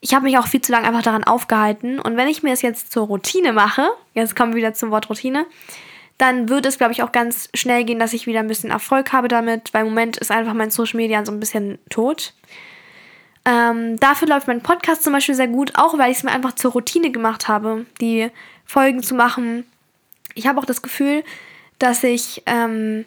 ich 0.00 0.14
habe 0.14 0.24
mich 0.24 0.38
auch 0.38 0.46
viel 0.46 0.60
zu 0.60 0.70
lange 0.72 0.86
einfach 0.86 1.02
daran 1.02 1.24
aufgehalten. 1.24 1.98
Und 1.98 2.16
wenn 2.16 2.28
ich 2.28 2.42
mir 2.42 2.52
es 2.52 2.62
jetzt 2.62 2.92
zur 2.92 3.06
Routine 3.06 3.52
mache, 3.52 3.88
jetzt 4.14 4.36
kommen 4.36 4.52
wir 4.52 4.58
wieder 4.58 4.74
zum 4.74 4.90
Wort 4.90 5.10
Routine, 5.10 5.44
dann 6.18 6.48
wird 6.48 6.66
es, 6.66 6.78
glaube 6.78 6.92
ich, 6.92 7.02
auch 7.02 7.12
ganz 7.12 7.48
schnell 7.54 7.84
gehen, 7.84 8.00
dass 8.00 8.12
ich 8.12 8.26
wieder 8.26 8.40
ein 8.40 8.48
bisschen 8.48 8.70
Erfolg 8.70 9.12
habe 9.12 9.28
damit, 9.28 9.72
weil 9.72 9.82
im 9.82 9.90
Moment 9.90 10.16
ist 10.16 10.30
einfach 10.30 10.52
mein 10.52 10.70
Social 10.70 10.96
Media 10.96 11.24
so 11.24 11.32
ein 11.32 11.40
bisschen 11.40 11.78
tot. 11.90 12.34
Ähm, 13.44 13.98
dafür 14.00 14.28
läuft 14.28 14.48
mein 14.48 14.60
Podcast 14.60 15.04
zum 15.04 15.12
Beispiel 15.12 15.36
sehr 15.36 15.48
gut, 15.48 15.72
auch 15.76 15.96
weil 15.96 16.10
ich 16.10 16.18
es 16.18 16.24
mir 16.24 16.32
einfach 16.32 16.54
zur 16.54 16.72
Routine 16.72 17.12
gemacht 17.12 17.46
habe, 17.46 17.86
die 18.00 18.30
Folgen 18.64 19.02
zu 19.02 19.14
machen. 19.14 19.64
Ich 20.34 20.46
habe 20.46 20.60
auch 20.60 20.64
das 20.64 20.82
Gefühl, 20.82 21.22
dass 21.78 22.02
ich 22.02 22.42
ähm, 22.46 23.04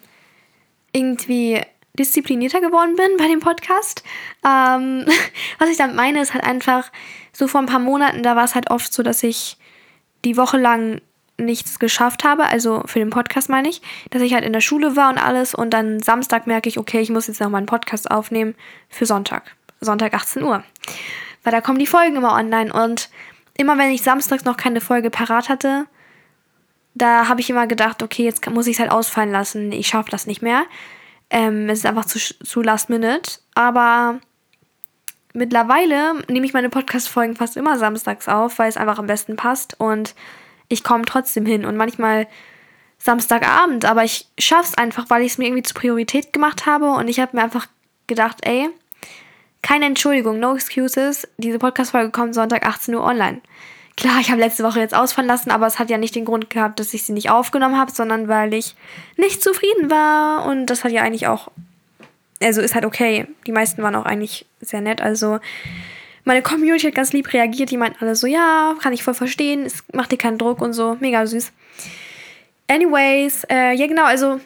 irgendwie 0.93 1.61
disziplinierter 1.99 2.61
geworden 2.61 2.95
bin 2.95 3.17
bei 3.17 3.27
dem 3.27 3.41
Podcast. 3.41 4.03
Ähm, 4.45 5.05
was 5.59 5.69
ich 5.69 5.77
damit 5.77 5.97
meine, 5.97 6.21
ist 6.21 6.33
halt 6.33 6.45
einfach, 6.45 6.91
so 7.33 7.47
vor 7.47 7.61
ein 7.61 7.67
paar 7.67 7.79
Monaten, 7.79 8.23
da 8.23 8.35
war 8.35 8.45
es 8.45 8.55
halt 8.55 8.69
oft 8.69 8.91
so, 8.91 9.03
dass 9.03 9.23
ich 9.23 9.57
die 10.25 10.37
Woche 10.37 10.57
lang 10.57 11.01
nichts 11.41 11.79
geschafft 11.79 12.23
habe, 12.23 12.45
also 12.45 12.83
für 12.85 12.99
den 12.99 13.09
Podcast 13.09 13.49
meine 13.49 13.69
ich, 13.69 13.81
dass 14.09 14.21
ich 14.21 14.33
halt 14.33 14.45
in 14.45 14.53
der 14.53 14.61
Schule 14.61 14.95
war 14.95 15.09
und 15.09 15.17
alles 15.17 15.53
und 15.53 15.71
dann 15.71 16.01
Samstag 16.01 16.47
merke 16.47 16.69
ich, 16.69 16.77
okay, 16.77 17.01
ich 17.01 17.09
muss 17.09 17.27
jetzt 17.27 17.39
noch 17.39 17.49
mal 17.49 17.57
einen 17.57 17.67
Podcast 17.67 18.09
aufnehmen 18.09 18.55
für 18.89 19.05
Sonntag. 19.05 19.55
Sonntag 19.79 20.13
18 20.13 20.43
Uhr. 20.43 20.63
Weil 21.43 21.51
da 21.51 21.61
kommen 21.61 21.79
die 21.79 21.87
Folgen 21.87 22.15
immer 22.15 22.33
online 22.33 22.71
und 22.71 23.09
immer 23.57 23.77
wenn 23.77 23.91
ich 23.91 24.03
samstags 24.03 24.45
noch 24.45 24.57
keine 24.57 24.81
Folge 24.81 25.09
parat 25.09 25.49
hatte, 25.49 25.87
da 26.93 27.27
habe 27.27 27.41
ich 27.41 27.49
immer 27.49 27.67
gedacht, 27.67 28.03
okay, 28.03 28.23
jetzt 28.23 28.47
muss 28.49 28.67
ich 28.67 28.75
es 28.75 28.79
halt 28.79 28.91
ausfallen 28.91 29.31
lassen, 29.31 29.71
ich 29.71 29.87
schaffe 29.87 30.11
das 30.11 30.27
nicht 30.27 30.41
mehr. 30.41 30.63
Ähm, 31.29 31.69
es 31.69 31.79
ist 31.79 31.85
einfach 31.85 32.05
zu, 32.05 32.19
zu 32.19 32.61
last 32.61 32.89
minute, 32.89 33.39
aber 33.55 34.19
mittlerweile 35.33 36.15
nehme 36.27 36.45
ich 36.45 36.53
meine 36.53 36.69
Podcast-Folgen 36.69 37.35
fast 37.35 37.55
immer 37.55 37.77
samstags 37.77 38.27
auf, 38.27 38.59
weil 38.59 38.69
es 38.69 38.77
einfach 38.77 38.99
am 38.99 39.07
besten 39.07 39.37
passt 39.37 39.79
und 39.79 40.13
ich 40.71 40.83
komme 40.83 41.05
trotzdem 41.05 41.45
hin 41.45 41.65
und 41.65 41.77
manchmal 41.77 42.27
Samstagabend, 42.97 43.85
aber 43.85 44.03
ich 44.03 44.27
schaff's 44.37 44.75
einfach, 44.75 45.09
weil 45.09 45.23
ich 45.23 45.33
es 45.33 45.37
mir 45.37 45.45
irgendwie 45.45 45.63
zur 45.63 45.75
Priorität 45.75 46.33
gemacht 46.33 46.65
habe 46.65 46.91
und 46.91 47.07
ich 47.07 47.19
habe 47.19 47.35
mir 47.35 47.43
einfach 47.43 47.67
gedacht, 48.07 48.37
ey, 48.43 48.69
keine 49.61 49.85
Entschuldigung, 49.85 50.39
no 50.39 50.55
excuses, 50.55 51.27
diese 51.37 51.59
Podcast-Folge 51.59 52.11
kommt 52.11 52.35
Sonntag 52.35 52.65
18 52.65 52.95
Uhr 52.95 53.03
online. 53.03 53.41
Klar, 53.97 54.19
ich 54.19 54.31
habe 54.31 54.39
letzte 54.39 54.63
Woche 54.63 54.79
jetzt 54.79 54.95
ausfallen 54.95 55.27
lassen, 55.27 55.51
aber 55.51 55.67
es 55.67 55.77
hat 55.77 55.89
ja 55.89 55.97
nicht 55.97 56.15
den 56.15 56.25
Grund 56.25 56.49
gehabt, 56.49 56.79
dass 56.79 56.93
ich 56.93 57.03
sie 57.03 57.13
nicht 57.13 57.29
aufgenommen 57.29 57.77
habe, 57.77 57.91
sondern 57.91 58.27
weil 58.27 58.53
ich 58.53 58.75
nicht 59.17 59.43
zufrieden 59.43 59.89
war 59.89 60.45
und 60.45 60.67
das 60.67 60.83
hat 60.83 60.91
ja 60.91 61.01
eigentlich 61.01 61.27
auch, 61.27 61.51
also 62.41 62.61
ist 62.61 62.75
halt 62.75 62.85
okay. 62.85 63.27
Die 63.45 63.51
meisten 63.51 63.83
waren 63.83 63.95
auch 63.95 64.05
eigentlich 64.05 64.45
sehr 64.59 64.81
nett, 64.81 65.01
also 65.01 65.39
meine 66.23 66.41
Community 66.41 66.87
hat 66.87 66.95
ganz 66.95 67.13
lieb 67.13 67.31
reagiert. 67.33 67.71
Die 67.71 67.77
meinten 67.77 68.03
alle 68.03 68.15
so, 68.15 68.27
ja, 68.27 68.75
kann 68.81 68.93
ich 68.93 69.03
voll 69.03 69.13
verstehen. 69.13 69.65
Es 69.65 69.83
macht 69.93 70.11
dir 70.11 70.17
keinen 70.17 70.37
Druck 70.37 70.61
und 70.61 70.73
so. 70.73 70.97
Mega 70.99 71.25
süß. 71.25 71.51
Anyways, 72.67 73.43
äh, 73.49 73.73
ja 73.73 73.87
genau, 73.87 74.05
also 74.05 74.39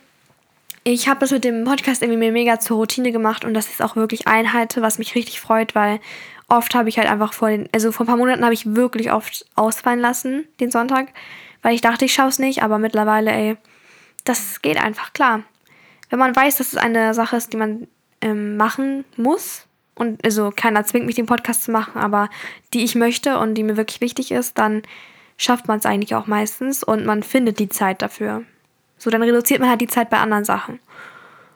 ich 0.84 1.08
habe 1.08 1.20
das 1.20 1.32
mit 1.32 1.44
dem 1.44 1.64
Podcast 1.64 2.02
irgendwie 2.02 2.20
mir 2.20 2.32
mega 2.32 2.60
zur 2.60 2.78
Routine 2.78 3.12
gemacht 3.12 3.44
und 3.44 3.54
das 3.54 3.70
ist 3.70 3.82
auch 3.82 3.96
wirklich 3.96 4.28
einhalte, 4.28 4.82
was 4.82 5.00
mich 5.00 5.16
richtig 5.16 5.42
freut, 5.42 5.74
weil 5.76 6.00
oft 6.48 6.76
habe 6.76 6.90
ich 6.90 6.98
halt 6.98 7.10
einfach 7.10 7.34
vor 7.34 7.50
den, 7.50 7.68
also 7.72 7.92
vor 7.92 8.06
ein 8.06 8.08
paar 8.08 8.18
Monaten 8.18 8.44
habe 8.44 8.54
ich 8.54 8.76
wirklich 8.76 9.12
oft 9.12 9.46
ausfallen 9.56 10.00
lassen, 10.00 10.48
den 10.60 10.72
Sonntag, 10.72 11.08
weil 11.62 11.74
ich 11.74 11.82
dachte, 11.82 12.06
ich 12.06 12.14
schaue 12.14 12.28
es 12.28 12.40
nicht, 12.40 12.62
aber 12.62 12.78
mittlerweile, 12.78 13.32
ey, 13.32 13.58
das 14.26 14.62
geht 14.62 14.82
einfach 14.82 15.14
klar. 15.14 15.44
Wenn 16.10 16.20
man 16.20 16.36
weiß, 16.36 16.58
dass 16.58 16.74
es 16.74 16.78
eine 16.78 17.14
Sache 17.16 17.38
ist, 17.38 17.52
die 17.52 17.58
man 17.58 17.88
ähm, 18.22 18.58
machen 18.58 19.06
muss, 19.18 19.65
und 19.96 20.24
also 20.24 20.52
keiner 20.56 20.86
zwingt 20.86 21.06
mich, 21.06 21.16
den 21.16 21.26
Podcast 21.26 21.64
zu 21.64 21.72
machen, 21.72 21.98
aber 21.98 22.30
die 22.74 22.84
ich 22.84 22.96
möchte 22.96 23.40
und 23.40 23.56
die 23.56 23.64
mir 23.64 23.78
wirklich 23.78 24.02
wichtig 24.02 24.32
ist, 24.32 24.58
dann 24.58 24.84
schafft 25.38 25.68
man 25.68 25.80
es 25.80 25.86
eigentlich 25.86 26.16
auch 26.16 26.28
meistens 26.28 26.84
und 26.84 27.06
man 27.06 27.24
findet 27.24 27.60
die 27.60 27.70
Zeit 27.70 28.02
dafür. 28.02 28.44
So, 28.98 29.10
dann 29.10 29.24
reduziert 29.24 29.60
man 29.60 29.70
halt 29.70 29.82
die 29.82 29.88
Zeit 29.88 30.10
bei 30.10 30.18
anderen 30.18 30.46
Sachen. 30.46 30.80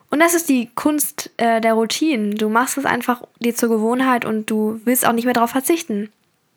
Und 0.10 0.20
das 0.20 0.34
ist 0.34 0.50
die 0.50 0.70
Kunst 0.74 1.32
äh, 1.38 1.62
der 1.62 1.74
Routinen. 1.74 2.36
Du 2.36 2.50
machst 2.50 2.78
es 2.78 2.86
einfach 2.86 3.22
dir 3.40 3.56
zur 3.56 3.70
Gewohnheit 3.70 4.26
und 4.26 4.50
du 4.50 4.82
willst 4.84 5.06
auch 5.06 5.14
nicht 5.14 5.26
mehr 5.26 5.34
darauf 5.34 5.52
verzichten. 5.52 6.12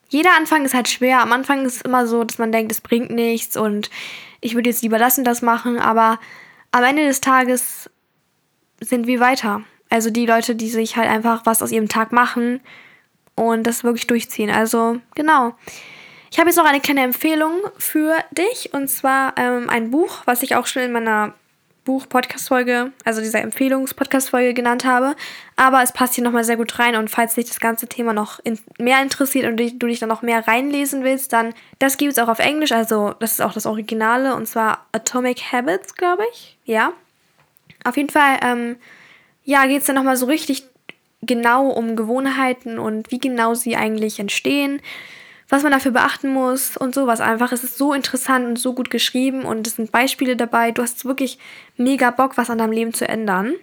Jeder 0.09 0.37
Anfang 0.37 0.65
ist 0.65 0.75
halt 0.75 0.89
schwer. 0.89 1.21
Am 1.21 1.33
Anfang 1.33 1.65
ist 1.65 1.77
es 1.77 1.83
immer 1.83 2.07
so, 2.07 2.25
dass 2.25 2.39
man 2.39 2.53
denkt, 2.53 2.73
es 2.73 2.81
bringt 2.81 3.11
nichts 3.11 3.57
und 3.57 3.91
ich 4.41 4.55
würde 4.55 4.71
jetzt 4.71 4.83
lieber 4.83 4.99
und 5.17 5.25
das 5.25 5.43
machen, 5.43 5.79
aber 5.79 6.19
am 6.73 6.85
Ende 6.85 7.07
des 7.07 7.21
Tages 7.21 7.91
sind 8.81 9.07
wir 9.07 9.21
weiter. 9.21 9.63
Also 9.93 10.09
die 10.09 10.25
Leute, 10.25 10.55
die 10.55 10.71
sich 10.71 10.97
halt 10.97 11.11
einfach 11.11 11.45
was 11.45 11.63
aus 11.63 11.71
ihrem 11.71 11.87
Tag 11.87 12.13
machen 12.13 12.61
und 13.35 13.67
das 13.67 13.85
wirklich 13.85 14.07
durchziehen. 14.07 14.49
Also 14.49 15.01
genau. 15.15 15.55
Ich 16.31 16.39
habe 16.39 16.49
jetzt 16.49 16.57
noch 16.57 16.65
eine 16.65 16.81
kleine 16.81 17.03
Empfehlung 17.03 17.61
für 17.77 18.17
dich 18.31 18.73
und 18.73 18.89
zwar 18.89 19.35
ähm, 19.37 19.69
ein 19.69 19.91
Buch, 19.91 20.23
was 20.25 20.43
ich 20.43 20.57
auch 20.57 20.65
schon 20.65 20.81
in 20.81 20.93
meiner 20.93 21.35
Buch-Podcast-Folge, 21.85 22.93
also 23.05 23.21
dieser 23.21 23.43
Empfehlungs-Podcast-Folge 23.43 24.55
genannt 24.55 24.87
habe. 24.87 25.15
Aber 25.57 25.83
es 25.83 25.93
passt 25.93 26.15
hier 26.15 26.25
nochmal 26.25 26.45
sehr 26.45 26.57
gut 26.57 26.79
rein 26.79 26.97
und 26.97 27.11
falls 27.11 27.35
dich 27.35 27.49
das 27.49 27.61
ganze 27.61 27.87
Thema 27.87 28.15
noch 28.15 28.41
in 28.45 28.59
mehr 28.79 29.03
interessiert 29.03 29.45
und 29.45 29.59
du 29.59 29.87
dich 29.87 30.01
dann 30.01 30.09
noch 30.09 30.23
mehr 30.23 30.49
reinlesen 30.49 31.05
willst, 31.05 31.35
dann 31.35 31.53
das 31.81 31.99
gibt 31.99 32.13
es 32.13 32.19
auch 32.19 32.29
auf 32.29 32.39
Englisch, 32.39 32.73
also 32.73 33.15
das 33.21 33.33
ist 33.33 33.43
auch 33.43 33.53
das 33.53 33.67
Originale 33.67 34.35
und 34.37 34.49
zwar 34.49 34.87
Atomic 34.93 35.53
Habits, 35.53 35.97
glaube 35.97 36.23
ich. 36.33 36.57
Ja. 36.65 36.95
Auf 37.85 37.99
jeden 37.99 38.09
Fall 38.09 38.39
ähm, 38.43 38.77
ja, 39.45 39.67
geht 39.67 39.81
es 39.81 39.87
dann 39.87 39.97
nochmal 39.97 40.17
so 40.17 40.27
richtig 40.27 40.65
genau 41.23 41.69
um 41.69 41.97
Gewohnheiten 41.97 42.79
und 42.79 43.11
wie 43.11 43.19
genau 43.19 43.55
sie 43.55 43.77
eigentlich 43.77 44.19
entstehen, 44.19 44.81
was 45.49 45.63
man 45.63 45.73
dafür 45.73 45.93
beachten 45.93 46.33
muss 46.33 46.77
und 46.77 46.95
sowas 46.95 47.21
einfach. 47.21 47.53
Es 47.53 47.63
ist 47.63 47.79
so 47.79 47.93
interessant 47.93 48.47
und 48.47 48.59
so 48.59 48.73
gut 48.73 48.91
geschrieben 48.91 49.45
und 49.45 49.67
es 49.67 49.77
sind 49.77 49.93
Beispiele 49.93 50.37
dabei. 50.37 50.71
Du 50.71 50.83
hast 50.83 51.05
wirklich 51.05 51.39
mega 51.77 52.11
Bock, 52.11 52.37
was 52.37 52.51
an 52.51 52.59
deinem 52.59 52.73
Leben 52.73 52.95
zu 52.95 53.07
ändern. 53.07 53.55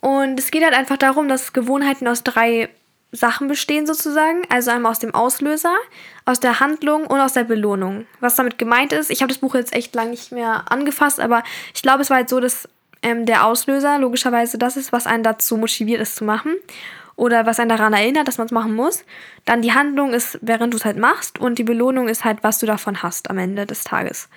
Und 0.00 0.38
es 0.38 0.50
geht 0.50 0.64
halt 0.64 0.74
einfach 0.74 0.96
darum, 0.96 1.28
dass 1.28 1.52
Gewohnheiten 1.52 2.08
aus 2.08 2.22
drei 2.22 2.68
Sachen 3.12 3.46
bestehen 3.46 3.86
sozusagen. 3.86 4.42
Also 4.48 4.70
einmal 4.70 4.92
aus 4.92 4.98
dem 4.98 5.14
Auslöser, 5.14 5.74
aus 6.24 6.40
der 6.40 6.60
Handlung 6.60 7.06
und 7.06 7.20
aus 7.20 7.34
der 7.34 7.44
Belohnung. 7.44 8.06
Was 8.20 8.36
damit 8.36 8.58
gemeint 8.58 8.92
ist, 8.92 9.10
ich 9.10 9.20
habe 9.20 9.32
das 9.32 9.40
Buch 9.40 9.54
jetzt 9.54 9.74
echt 9.74 9.94
lang 9.94 10.10
nicht 10.10 10.32
mehr 10.32 10.64
angefasst, 10.70 11.20
aber 11.20 11.42
ich 11.74 11.82
glaube, 11.82 12.02
es 12.02 12.10
war 12.10 12.18
halt 12.18 12.28
so, 12.28 12.40
dass 12.40 12.68
ähm, 13.02 13.26
der 13.26 13.46
Auslöser 13.46 13.98
logischerweise 13.98 14.58
das 14.58 14.76
ist, 14.76 14.92
was 14.92 15.06
einen 15.06 15.22
dazu 15.22 15.56
motiviert, 15.56 16.00
es 16.00 16.14
zu 16.14 16.24
machen 16.24 16.54
oder 17.16 17.46
was 17.46 17.60
einen 17.60 17.68
daran 17.68 17.92
erinnert, 17.92 18.28
dass 18.28 18.38
man 18.38 18.46
es 18.46 18.52
machen 18.52 18.74
muss. 18.74 19.04
Dann 19.44 19.62
die 19.62 19.72
Handlung 19.72 20.12
ist, 20.12 20.38
während 20.42 20.72
du 20.72 20.78
es 20.78 20.84
halt 20.84 20.96
machst 20.96 21.38
und 21.38 21.58
die 21.58 21.64
Belohnung 21.64 22.08
ist 22.08 22.24
halt, 22.24 22.38
was 22.42 22.58
du 22.58 22.66
davon 22.66 23.02
hast 23.02 23.30
am 23.30 23.38
Ende 23.38 23.66
des 23.66 23.84
Tages 23.84 24.28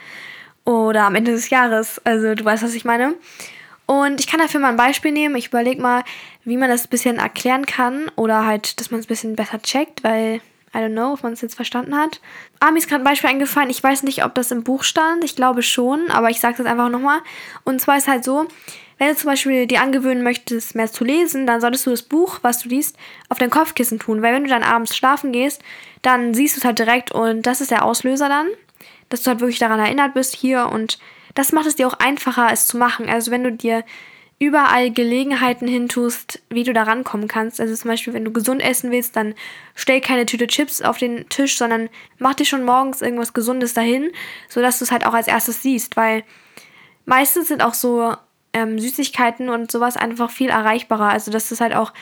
oder 0.66 1.04
am 1.04 1.16
Ende 1.16 1.32
des 1.32 1.50
Jahres. 1.50 2.02
Also 2.04 2.36
du 2.36 2.44
weißt, 2.44 2.64
was 2.64 2.74
ich 2.74 2.86
meine. 2.86 3.16
Und 3.86 4.20
ich 4.20 4.28
kann 4.28 4.40
dafür 4.40 4.60
mal 4.60 4.70
ein 4.70 4.78
Beispiel 4.78 5.12
nehmen. 5.12 5.36
Ich 5.36 5.48
überlege 5.48 5.82
mal, 5.82 6.04
wie 6.44 6.58
man 6.58 6.70
das 6.70 6.86
ein 6.86 6.90
bisschen 6.90 7.18
erklären 7.18 7.66
kann 7.66 8.10
oder 8.16 8.46
halt, 8.46 8.80
dass 8.80 8.90
man 8.90 9.00
es 9.00 9.06
ein 9.06 9.10
bisschen 9.10 9.36
besser 9.36 9.62
checkt, 9.62 10.04
weil 10.04 10.42
I 10.76 10.80
don't 10.80 10.92
know, 10.92 11.14
ob 11.14 11.24
man 11.24 11.34
es 11.34 11.42
jetzt 11.42 11.56
verstanden 11.56 11.96
hat. 11.96 12.20
Ah, 12.60 12.72
mir 12.72 12.80
ist 12.80 12.90
gerade 12.90 13.02
ein 13.02 13.06
Beispiel 13.06 13.30
eingefallen. 13.30 13.70
Ich 13.70 13.82
weiß 13.82 14.04
nicht, 14.04 14.26
ob 14.26 14.36
das 14.36 14.52
im 14.52 14.64
Buch 14.64 14.84
stand. 14.84 15.24
Ich 15.24 15.36
glaube 15.36 15.64
schon, 15.64 16.12
aber 16.12 16.30
ich 16.30 16.40
sage 16.40 16.62
es 16.62 16.68
einfach 16.68 16.90
nochmal. 16.90 17.22
Und 17.64 17.80
zwar 17.80 17.98
ist 17.98 18.08
halt 18.08 18.26
so, 18.26 18.48
wenn 18.98 19.10
du 19.10 19.16
zum 19.16 19.30
Beispiel 19.30 19.68
dir 19.68 19.82
angewöhnen 19.82 20.24
möchtest, 20.24 20.76
mehr 20.76 20.92
zu 20.92 21.04
lesen, 21.04 21.48
dann 21.48 21.62
solltest 21.62 21.86
du 21.86 21.92
das 21.92 22.04
Buch, 22.04 22.40
was 22.42 22.60
du 22.60 22.70
liest, 22.70 22.98
auf 23.30 23.38
dein 23.38 23.50
Kopfkissen 23.50 24.00
tun. 24.00 24.22
Weil 24.22 24.34
wenn 24.34 24.44
du 24.44 24.50
dann 24.50 24.64
abends 24.64 24.96
schlafen 24.96 25.32
gehst, 25.32 25.62
dann 26.02 26.34
siehst 26.34 26.56
du 26.56 26.60
es 26.60 26.66
halt 26.66 26.80
direkt 26.80 27.12
und 27.12 27.44
das 27.44 27.62
ist 27.62 27.72
der 27.72 27.84
Auslöser 27.84 28.30
dann, 28.30 28.48
dass 29.10 29.24
du 29.24 29.32
halt 29.32 29.40
wirklich 29.40 29.60
daran 29.60 29.80
erinnert 29.80 30.14
bist 30.14 30.36
hier 30.36 30.68
und 30.68 31.00
das 31.34 31.52
macht 31.52 31.66
es 31.66 31.76
dir 31.76 31.88
auch 31.88 32.00
einfacher, 32.00 32.50
es 32.52 32.68
zu 32.68 32.78
machen. 32.78 33.10
Also 33.10 33.32
wenn 33.32 33.44
du 33.44 33.52
dir 33.52 33.84
überall 34.38 34.92
Gelegenheiten 34.92 35.68
hintust, 35.68 36.42
wie 36.50 36.64
du 36.64 36.74
da 36.74 36.84
rankommen 36.84 37.28
kannst. 37.28 37.62
Also 37.62 37.74
zum 37.76 37.90
Beispiel, 37.90 38.14
wenn 38.14 38.26
du 38.26 38.34
gesund 38.34 38.62
essen 38.62 38.92
willst, 38.92 39.16
dann 39.16 39.34
stell 39.76 40.02
keine 40.02 40.26
Tüte 40.26 40.48
Chips 40.48 40.82
auf 40.82 40.98
den 40.98 41.30
Tisch, 41.30 41.58
sondern 41.58 41.90
mach 42.20 42.34
dir 42.34 42.46
schon 42.46 42.66
morgens 42.66 43.02
irgendwas 43.02 43.34
Gesundes 43.34 43.74
dahin, 43.74 44.12
sodass 44.50 44.80
du 44.80 44.84
es 44.86 44.92
halt 44.92 45.06
auch 45.06 45.14
als 45.14 45.28
erstes 45.28 45.62
siehst, 45.62 45.96
weil 45.96 46.24
meistens 47.06 47.48
sind 47.48 47.64
auch 47.64 47.74
so 47.74 48.14
ähm, 48.52 48.78
Süßigkeiten 48.78 49.50
und 49.50 49.72
sowas 49.72 49.96
einfach 49.96 50.30
viel 50.32 50.50
erreichbarer. 50.50 51.10
Also 51.10 51.32
dass 51.32 51.52
es 51.52 51.62
halt 51.62 51.74
auch 51.74 51.94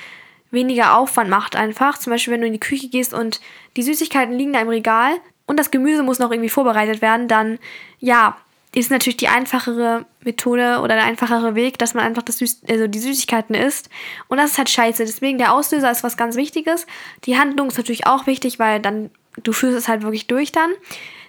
weniger 0.50 0.98
Aufwand 0.98 1.30
macht 1.30 1.56
einfach. 1.56 1.98
Zum 2.00 2.12
Beispiel, 2.12 2.34
wenn 2.34 2.42
du 2.42 2.48
in 2.48 2.54
die 2.54 2.60
Küche 2.60 2.90
gehst 2.90 3.14
und 3.14 3.42
die 3.76 3.84
Süßigkeiten 3.84 4.36
liegen 4.36 4.54
da 4.54 4.60
im 4.60 4.70
Regal 4.70 5.14
und 5.46 5.60
das 5.60 5.72
Gemüse 5.72 6.04
muss 6.04 6.20
noch 6.20 6.32
irgendwie 6.32 6.50
vorbereitet 6.50 7.02
werden, 7.02 7.28
dann 7.28 7.60
ja, 8.00 8.38
ist 8.76 8.90
natürlich 8.90 9.18
die 9.18 9.28
einfachere 9.28 10.06
Methode 10.24 10.80
oder 10.80 10.96
der 10.96 11.04
einfachere 11.04 11.54
Weg, 11.54 11.78
dass 11.78 11.94
man 11.94 12.04
einfach 12.04 12.24
das 12.24 12.40
Süß 12.40 12.62
also 12.68 12.88
die 12.88 13.00
Süßigkeiten 13.00 13.56
isst. 13.56 13.90
Und 14.28 14.38
das 14.38 14.52
ist 14.52 14.58
halt 14.58 14.70
scheiße. 14.70 15.06
Deswegen 15.06 15.38
der 15.38 15.54
Auslöser 15.54 15.92
ist 15.92 16.04
was 16.04 16.18
ganz 16.18 16.36
Wichtiges. 16.36 16.88
Die 17.26 17.38
Handlung 17.38 17.68
ist 17.68 17.78
natürlich 17.78 18.08
auch 18.08 18.26
wichtig, 18.26 18.58
weil 18.58 18.80
dann 18.80 19.12
du 19.42 19.54
führst 19.54 19.78
es 19.78 19.88
halt 19.88 20.02
wirklich 20.02 20.28
durch 20.28 20.52
dann. 20.52 20.72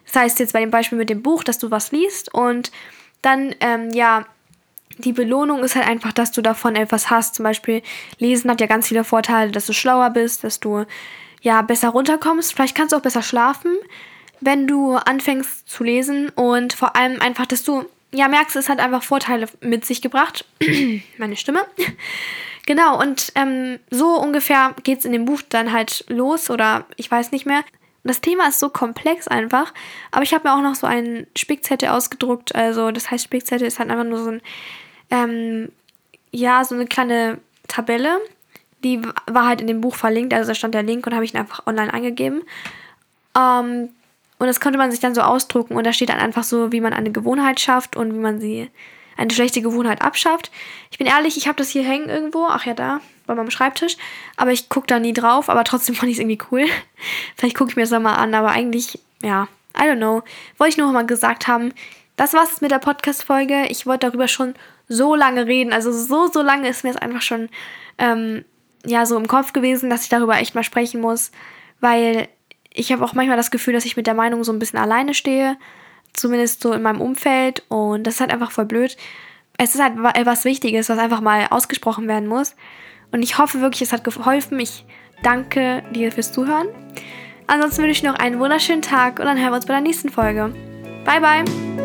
Das 0.07 0.16
heißt 0.16 0.38
jetzt 0.38 0.52
bei 0.52 0.61
dem 0.61 0.70
Beispiel 0.70 0.98
mit 0.98 1.11
dem 1.11 1.22
Buch, 1.22 1.44
dass 1.44 1.59
du 1.59 1.70
was 1.70 1.92
liest 1.92 2.33
und 2.33 2.70
dann, 3.22 3.54
ähm, 3.61 3.90
ja, 3.90 4.26
die 4.98 5.12
Belohnung 5.12 5.64
ist 5.64 5.76
halt 5.76 5.88
einfach, 5.88 6.12
dass 6.12 6.30
du 6.30 6.42
davon 6.42 6.76
etwas 6.76 7.11
hast. 7.11 7.35
Zum 7.35 7.42
Beispiel, 7.42 7.83
Lesen 8.18 8.50
hat 8.50 8.61
ja 8.61 8.66
ganz 8.66 8.88
viele 8.88 9.02
Vorteile, 9.02 9.50
dass 9.50 9.66
du 9.66 9.72
schlauer 9.72 10.11
bist, 10.11 10.44
dass 10.44 10.61
du 10.61 10.85
ja 11.40 11.62
besser 11.62 11.88
runterkommst. 11.88 12.52
Vielleicht 12.52 12.76
kannst 12.76 12.92
du 12.92 12.96
auch 12.96 13.02
besser 13.02 13.22
schlafen 13.22 13.76
wenn 14.44 14.66
du 14.66 14.94
anfängst 14.94 15.68
zu 15.68 15.85
lesen 15.85 16.28
und 16.30 16.74
vor 16.74 16.96
allem 16.96 17.20
einfach, 17.20 17.46
dass 17.46 17.64
du 17.64 17.85
ja 18.12 18.28
merkst, 18.28 18.57
es 18.57 18.68
hat 18.68 18.78
einfach 18.78 19.02
Vorteile 19.02 19.46
mit 19.61 19.85
sich 19.85 20.02
gebracht. 20.02 20.44
Meine 21.18 21.37
Stimme. 21.37 21.61
genau, 22.66 23.00
und 23.00 23.33
ähm, 23.35 23.78
so 23.90 24.20
ungefähr 24.20 24.74
geht 24.83 25.00
es 25.00 25.04
in 25.04 25.12
dem 25.12 25.24
Buch 25.24 25.40
dann 25.48 25.72
halt 25.72 26.04
los 26.09 26.50
oder 26.50 26.85
ich 26.96 27.11
weiß 27.11 27.33
nicht 27.33 27.46
mehr. 27.46 27.64
Das 28.07 28.20
Thema 28.20 28.48
ist 28.48 28.61
so 28.61 28.68
komplex 28.68 29.28
einfach, 29.28 29.72
aber 30.11 30.22
ich 30.22 30.35
habe 30.35 30.46
mir 30.46 30.54
auch 30.54 30.61
noch 30.61 30.74
so 30.74 30.87
einen 30.87 31.26
Spickzettel 31.37 31.88
ausgedruckt. 31.88 32.54
Also 32.54 32.90
das 32.90 33.11
heißt, 33.11 33.24
Spickzettel 33.24 33.66
ist 33.66 33.78
halt 33.78 33.90
einfach 33.90 34.04
nur 34.04 34.22
so 34.22 34.30
ein, 34.30 34.42
ähm, 35.11 35.72
ja, 36.30 36.62
so 36.64 36.74
eine 36.74 36.85
kleine 36.85 37.38
Tabelle. 37.66 38.18
Die 38.85 39.00
war 39.26 39.46
halt 39.46 39.62
in 39.62 39.68
dem 39.68 39.80
Buch 39.80 39.94
verlinkt, 39.94 40.35
also 40.35 40.48
da 40.48 40.54
stand 40.54 40.74
der 40.74 40.83
Link 40.83 41.07
und 41.07 41.14
habe 41.14 41.24
ich 41.24 41.33
ihn 41.33 41.40
einfach 41.40 41.66
online 41.66 41.94
eingegeben. 41.94 42.42
Ähm, 43.35 43.88
und 44.38 44.47
das 44.47 44.61
konnte 44.61 44.79
man 44.79 44.90
sich 44.90 45.01
dann 45.01 45.14
so 45.14 45.23
ausdrucken 45.23 45.77
und 45.77 45.85
da 45.85 45.92
steht 45.92 46.09
dann 46.09 46.18
einfach 46.18 46.44
so, 46.44 46.73
wie 46.73 46.81
man 46.81 46.92
eine 46.92 47.12
Gewohnheit 47.12 47.61
schafft 47.61 47.97
und 47.97 48.12
wie 48.14 48.18
man 48.18 48.40
sie, 48.40 48.70
eine 49.16 49.31
schlechte 49.31 49.62
Gewohnheit 49.62 50.03
abschafft. 50.03 50.51
Ich 50.90 50.99
bin 50.99 51.07
ehrlich, 51.07 51.37
ich 51.37 51.47
habe 51.47 51.57
das 51.57 51.70
hier 51.70 51.85
hängen 51.85 52.09
irgendwo, 52.09 52.47
ach 52.49 52.66
ja, 52.66 52.75
da, 52.75 53.01
bei 53.27 53.35
meinem 53.35 53.51
Schreibtisch, 53.51 53.97
aber 54.37 54.53
ich 54.53 54.68
gucke 54.68 54.87
da 54.87 54.99
nie 54.99 55.12
drauf, 55.12 55.49
aber 55.49 55.64
trotzdem 55.64 55.94
fand 55.94 56.11
ich 56.11 56.18
es 56.18 56.20
irgendwie 56.20 56.42
cool. 56.51 56.66
Vielleicht 57.37 57.57
gucke 57.57 57.70
ich 57.70 57.77
mir 57.77 57.87
das 57.87 57.90
mal 58.01 58.14
an, 58.14 58.35
aber 58.35 58.51
eigentlich, 58.51 58.99
ja, 59.23 59.49
I 59.77 59.83
don't 59.83 59.97
know. 59.97 60.23
Wollte 60.59 60.70
ich 60.70 60.77
nur 60.79 60.92
mal 60.92 61.07
gesagt 61.07 61.49
haben, 61.49 61.73
das 62.16 62.33
war's 62.33 62.61
mit 62.61 62.70
der 62.70 62.79
Podcast-Folge. 62.79 63.66
Ich 63.68 63.87
wollte 63.87 64.07
darüber 64.07 64.29
schon 64.29 64.55
so 64.88 65.14
lange 65.14 65.47
reden, 65.47 65.73
also 65.73 65.92
so, 65.92 66.29
so 66.29 66.42
lange 66.42 66.68
ist 66.68 66.85
mir 66.85 66.90
es 66.90 66.97
einfach 66.97 67.23
schon, 67.23 67.49
ähm, 67.99 68.44
ja, 68.85 69.07
so 69.07 69.16
im 69.16 69.27
Kopf 69.27 69.53
gewesen, 69.53 69.88
dass 69.88 70.03
ich 70.03 70.11
darüber 70.11 70.37
echt 70.37 70.55
mal 70.55 70.62
sprechen 70.62 71.01
muss, 71.01 71.31
weil 71.81 72.29
ich 72.74 72.92
habe 72.92 73.02
auch 73.02 73.14
manchmal 73.14 73.38
das 73.38 73.50
Gefühl, 73.50 73.72
dass 73.72 73.87
ich 73.87 73.96
mit 73.96 74.06
der 74.06 74.14
Meinung 74.14 74.44
so 74.44 74.52
ein 74.52 74.58
bisschen 74.58 74.78
alleine 74.78 75.14
stehe, 75.14 75.56
zumindest 76.12 76.60
so 76.60 76.72
in 76.72 76.82
meinem 76.82 77.00
Umfeld 77.00 77.62
und 77.68 78.06
das 78.06 78.14
ist 78.14 78.20
halt 78.20 78.32
einfach 78.32 78.50
voll 78.50 78.66
blöd. 78.66 78.96
Es 79.56 79.74
ist 79.74 79.82
halt 79.82 79.94
etwas 80.16 80.44
Wichtiges, 80.44 80.88
was 80.88 80.98
einfach 80.98 81.20
mal 81.20 81.46
ausgesprochen 81.50 82.08
werden 82.08 82.28
muss 82.28 82.54
und 83.12 83.22
ich 83.22 83.38
hoffe 83.38 83.60
wirklich, 83.60 83.82
es 83.82 83.92
hat 83.92 84.04
geholfen. 84.04 84.58
Ich 84.58 84.84
danke 85.22 85.84
dir 85.92 86.10
fürs 86.10 86.32
Zuhören. 86.32 86.66
Ansonsten 87.46 87.82
wünsche 87.82 87.98
ich 87.98 88.02
noch 88.02 88.18
einen 88.18 88.40
wunderschönen 88.40 88.82
Tag 88.82 89.20
und 89.20 89.26
dann 89.26 89.38
hören 89.38 89.50
wir 89.50 89.56
uns 89.56 89.66
bei 89.66 89.74
der 89.74 89.82
nächsten 89.82 90.08
Folge. 90.08 90.52
Bye, 91.04 91.20
bye! 91.20 91.84